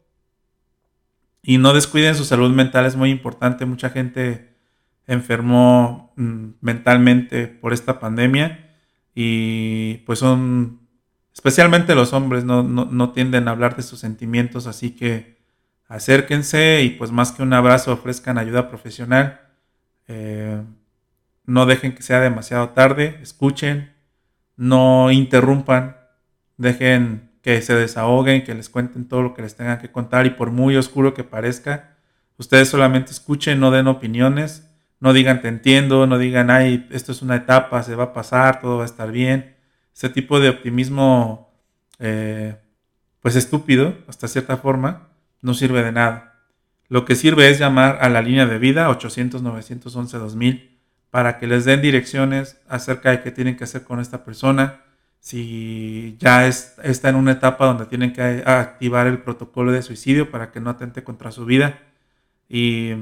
Y 1.41 1.57
no 1.57 1.73
descuiden 1.73 2.15
su 2.15 2.27
salud 2.27 2.51
mental, 2.51 2.85
es 2.85 2.95
muy 2.95 3.09
importante. 3.11 3.65
Mucha 3.65 3.89
gente 3.89 4.55
enfermó 5.07 6.08
mentalmente 6.19 7.47
por 7.47 7.73
esta 7.73 8.01
pandemia 8.01 8.75
y 9.15 9.99
pues 9.99 10.19
son, 10.19 10.81
especialmente 11.33 11.95
los 11.95 12.13
hombres, 12.13 12.45
no, 12.45 13.13
tienden 13.13 13.49
a 13.49 13.53
hablar 13.53 13.77
de 13.77 13.83
sus 13.83 14.01
sentimientos, 14.01 14.67
así 14.67 14.91
que 14.91 15.39
acérquense 15.87 16.83
y 16.83 16.91
pues 16.91 17.13
más 17.13 17.33
que 17.33 17.43
un 17.43 17.53
abrazo 17.53 17.93
ofrezcan 17.93 18.37
ayuda 18.37 18.69
profesional. 18.69 19.41
Eh, 20.09 20.63
no 21.47 21.67
dejen 21.67 21.95
que 21.95 22.03
sea 22.03 22.21
demasiado 22.21 22.71
tarde, 22.71 23.19
escuchen, 23.23 23.93
no 24.57 25.11
interrumpan, 25.13 25.97
dejen 26.57 27.31
que 27.43 27.63
se 27.63 27.75
desahoguen, 27.75 28.45
que 28.45 28.55
les 28.55 28.69
cuenten 28.69 29.07
todo 29.09 29.23
lo 29.23 29.35
que 29.35 29.43
les 29.43 29.57
tengan 29.57 29.79
que 29.79 29.93
contar 29.93 30.27
y 30.27 30.31
por 30.31 30.51
muy 30.51 30.77
oscuro 30.77 31.15
que 31.15 31.25
parezca, 31.25 31.97
ustedes 32.37 32.69
solamente 32.69 33.13
escuchen, 33.13 33.61
no 33.61 33.71
den 33.71 33.87
opiniones 33.87 34.68
no 35.01 35.13
digan 35.13 35.41
te 35.41 35.49
entiendo, 35.49 36.07
no 36.07 36.19
digan, 36.19 36.51
ay, 36.51 36.87
esto 36.91 37.13
es 37.13 37.23
una 37.23 37.37
etapa, 37.37 37.83
se 37.83 37.95
va 37.95 38.05
a 38.05 38.13
pasar, 38.13 38.61
todo 38.61 38.79
va 38.79 38.83
a 38.83 38.87
estar 38.87 39.13
bien. 39.13 39.57
Ese 39.95 40.09
tipo 40.09 40.41
de 40.41 40.49
optimismo, 40.49 41.53
eh, 41.99 42.57
pues 43.21 43.37
estúpido, 43.37 43.97
hasta 44.09 44.29
cierta 44.29 44.57
forma, 44.57 45.09
no 45.43 45.55
sirve 45.55 45.83
de 45.83 45.93
nada. 45.93 46.29
Lo 46.89 47.05
que 47.05 47.15
sirve 47.15 47.51
es 47.51 47.59
llamar 47.59 47.99
a 48.01 48.09
la 48.09 48.23
línea 48.23 48.47
de 48.47 48.59
vida 48.59 48.89
800-911-2000 48.89 50.69
para 51.11 51.39
que 51.39 51.47
les 51.47 51.65
den 51.65 51.83
direcciones 51.83 52.61
acerca 52.69 53.11
de 53.11 53.23
qué 53.23 53.31
tienen 53.31 53.57
que 53.57 53.65
hacer 53.65 53.85
con 53.85 54.01
esta 54.01 54.25
persona, 54.25 54.83
si 55.21 56.17
ya 56.19 56.47
está 56.47 57.09
en 57.09 57.17
una 57.17 57.33
etapa 57.33 57.67
donde 57.67 57.87
tienen 57.87 58.13
que 58.13 58.43
activar 58.47 59.07
el 59.07 59.19
protocolo 59.19 59.73
de 59.73 59.83
suicidio 59.83 60.31
para 60.31 60.51
que 60.51 60.61
no 60.61 60.71
atente 60.71 61.05
contra 61.05 61.33
su 61.33 61.45
vida. 61.45 61.81
Y 62.49 62.93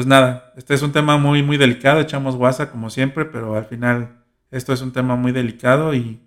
pues 0.00 0.06
nada, 0.06 0.54
este 0.56 0.72
es 0.72 0.80
un 0.80 0.92
tema 0.92 1.18
muy, 1.18 1.42
muy 1.42 1.58
delicado, 1.58 2.00
echamos 2.00 2.34
guasa 2.34 2.70
como 2.70 2.88
siempre, 2.88 3.26
pero 3.26 3.54
al 3.54 3.66
final 3.66 4.24
esto 4.50 4.72
es 4.72 4.80
un 4.80 4.94
tema 4.94 5.14
muy 5.14 5.30
delicado 5.30 5.92
y 5.92 6.22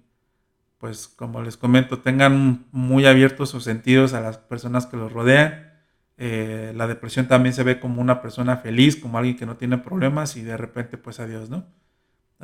pues 0.78 1.08
como 1.08 1.42
les 1.42 1.58
comento, 1.58 1.98
tengan 1.98 2.68
muy 2.72 3.08
abiertos 3.08 3.50
sus 3.50 3.64
sentidos 3.64 4.14
a 4.14 4.22
las 4.22 4.38
personas 4.38 4.86
que 4.86 4.96
los 4.96 5.12
rodean. 5.12 5.72
Eh, 6.18 6.72
la 6.76 6.86
depresión 6.86 7.28
también 7.28 7.56
se 7.56 7.64
ve 7.64 7.80
como 7.80 8.00
una 8.00 8.22
persona 8.22 8.58
feliz, 8.58 8.96
como 8.96 9.18
alguien 9.18 9.38
que 9.38 9.48
no 9.48 9.58
tiene 9.58 9.80
problemas 9.80 10.38
y 10.38 10.44
de 10.44 10.56
repente 10.56 11.00
pues 11.00 11.20
adiós, 11.20 11.50
¿no? 11.50 11.66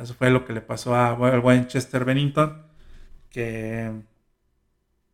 Eso 0.02 0.16
fue 0.16 0.32
lo 0.32 0.46
que 0.46 0.54
le 0.54 0.62
pasó 0.62 0.96
a 0.96 1.14
Winchester 1.14 2.06
Bennington, 2.06 2.64
que 3.30 4.02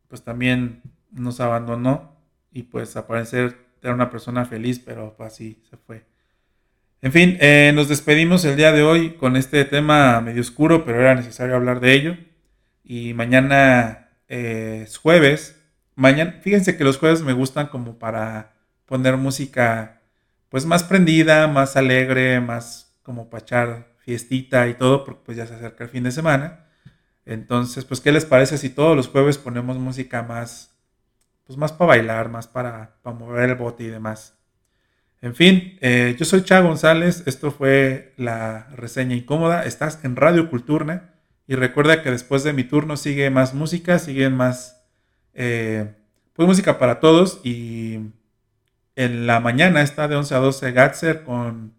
pues 0.08 0.24
también 0.24 0.82
nos 1.12 1.42
abandonó 1.42 2.16
y 2.54 2.64
pues 2.64 2.96
a 2.96 3.06
parecer 3.06 3.65
era 3.86 3.96
una 3.96 4.10
persona 4.10 4.46
feliz, 4.46 4.80
pero 4.80 5.16
pues 5.16 5.34
así 5.34 5.64
se 5.70 5.78
fue. 5.78 6.06
En 7.02 7.12
fin, 7.12 7.38
eh, 7.40 7.72
nos 7.76 7.88
despedimos 7.88 8.44
el 8.46 8.56
día 8.56 8.72
de 8.72 8.84
hoy 8.84 9.12
con 9.16 9.36
este 9.36 9.64
tema 9.66 10.20
medio 10.22 10.42
oscuro, 10.42 10.86
pero 10.86 11.00
era 11.00 11.16
necesario 11.16 11.56
hablar 11.56 11.80
de 11.80 11.94
ello. 11.94 12.18
Y 12.84 13.14
mañana 13.14 14.10
eh, 14.28 14.84
es 14.86 14.98
jueves. 14.98 15.62
Mañana, 15.96 16.40
fíjense 16.42 16.78
que 16.78 16.84
los 16.84 16.98
jueves 16.98 17.22
me 17.22 17.34
gustan 17.34 17.68
como 17.68 18.00
para 18.00 18.54
poner 18.86 19.18
música 19.18 20.02
pues 20.50 20.66
más 20.66 20.84
prendida, 20.84 21.48
más 21.48 21.76
alegre, 21.76 22.40
más 22.40 22.98
como 23.04 23.30
para 23.30 23.44
echar 23.44 23.96
fiestita 24.00 24.68
y 24.68 24.76
todo, 24.76 25.04
porque 25.04 25.22
pues 25.26 25.38
ya 25.38 25.46
se 25.48 25.56
acerca 25.56 25.84
el 25.84 25.90
fin 25.90 26.04
de 26.04 26.12
semana. 26.12 26.66
Entonces, 27.26 27.86
pues, 27.86 28.02
¿qué 28.02 28.12
les 28.12 28.26
parece 28.26 28.58
si 28.58 28.70
todos 28.70 28.96
los 28.96 29.08
jueves 29.08 29.38
ponemos 29.38 29.78
música 29.78 30.24
más, 30.24 30.75
pues 31.46 31.58
más 31.58 31.72
para 31.72 31.90
bailar, 31.90 32.30
más 32.30 32.48
para, 32.48 32.96
para 33.02 33.16
mover 33.16 33.50
el 33.50 33.56
bote 33.56 33.84
y 33.84 33.88
demás? 33.88 34.36
En 35.22 35.34
fin, 35.34 35.78
eh, 35.82 36.16
yo 36.20 36.26
soy 36.26 36.44
Cha 36.44 36.60
González, 36.60 37.24
esto 37.26 37.50
fue 37.50 38.14
la 38.18 38.68
reseña 38.76 39.16
incómoda, 39.16 39.66
estás 39.66 40.04
en 40.04 40.16
Radio 40.16 40.50
Culturna 40.50 41.16
y 41.48 41.56
recuerda 41.56 42.04
que 42.04 42.12
después 42.12 42.44
de 42.44 42.54
mi 42.54 42.64
turno 42.64 42.96
sigue 42.98 43.30
más 43.30 43.54
música, 43.54 43.98
siguen 43.98 44.36
más, 44.36 44.86
eh, 45.34 45.96
pues 46.34 46.48
música 46.48 46.78
para 46.78 47.00
todos 47.00 47.42
y 47.44 48.02
en 48.96 49.28
la 49.28 49.40
mañana 49.40 49.82
está 49.82 50.08
de 50.08 50.16
11 50.16 50.36
a 50.36 50.38
12 50.38 50.72
Gatzer 50.72 51.24
con 51.24 51.74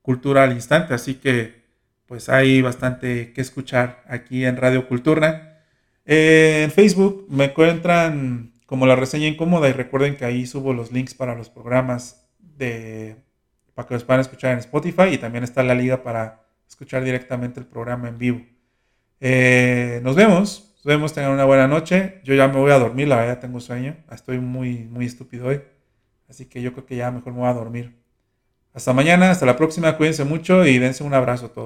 Cultura 0.00 0.44
al 0.44 0.52
Instante, 0.52 0.94
así 0.94 1.16
que 1.16 1.66
pues 2.06 2.28
hay 2.28 2.62
bastante 2.62 3.32
que 3.32 3.40
escuchar 3.40 4.04
aquí 4.08 4.44
en 4.44 4.56
Radio 4.56 4.88
Cultura. 4.88 5.64
Eh, 6.04 6.62
en 6.64 6.70
Facebook 6.70 7.26
me 7.28 7.46
encuentran 7.46 8.52
como 8.66 8.86
la 8.86 8.96
reseña 8.96 9.28
incómoda 9.28 9.68
y 9.68 9.72
recuerden 9.72 10.16
que 10.16 10.24
ahí 10.24 10.46
subo 10.46 10.72
los 10.72 10.92
links 10.92 11.14
para 11.14 11.34
los 11.34 11.48
programas 11.48 12.28
de 12.38 13.16
para 13.74 13.86
que 13.88 13.94
los 13.94 14.04
puedan 14.04 14.20
escuchar 14.20 14.52
en 14.52 14.58
Spotify 14.58 15.08
y 15.12 15.18
también 15.18 15.44
está 15.44 15.62
la 15.62 15.74
liga 15.74 16.02
para 16.02 16.46
escuchar 16.66 17.04
directamente 17.04 17.60
el 17.60 17.66
programa 17.66 18.08
en 18.08 18.18
vivo. 18.18 18.40
Eh, 19.20 20.00
nos 20.02 20.16
vemos, 20.16 20.72
nos 20.76 20.84
vemos, 20.84 21.12
tengan 21.12 21.32
una 21.32 21.44
buena 21.44 21.68
noche. 21.68 22.20
Yo 22.24 22.34
ya 22.34 22.48
me 22.48 22.58
voy 22.58 22.72
a 22.72 22.78
dormir, 22.78 23.08
la 23.08 23.16
verdad 23.16 23.38
tengo 23.38 23.60
sueño, 23.60 23.96
estoy 24.10 24.38
muy, 24.38 24.84
muy 24.84 25.04
estúpido 25.04 25.48
hoy, 25.48 25.60
así 26.28 26.46
que 26.46 26.62
yo 26.62 26.72
creo 26.72 26.86
que 26.86 26.96
ya 26.96 27.10
mejor 27.10 27.34
me 27.34 27.40
voy 27.40 27.48
a 27.48 27.52
dormir. 27.52 27.94
Hasta 28.72 28.92
mañana, 28.92 29.30
hasta 29.30 29.46
la 29.46 29.56
próxima, 29.56 29.96
cuídense 29.96 30.24
mucho 30.24 30.64
y 30.66 30.78
dense 30.78 31.04
un 31.04 31.14
abrazo 31.14 31.46
a 31.46 31.48
todos. 31.50 31.54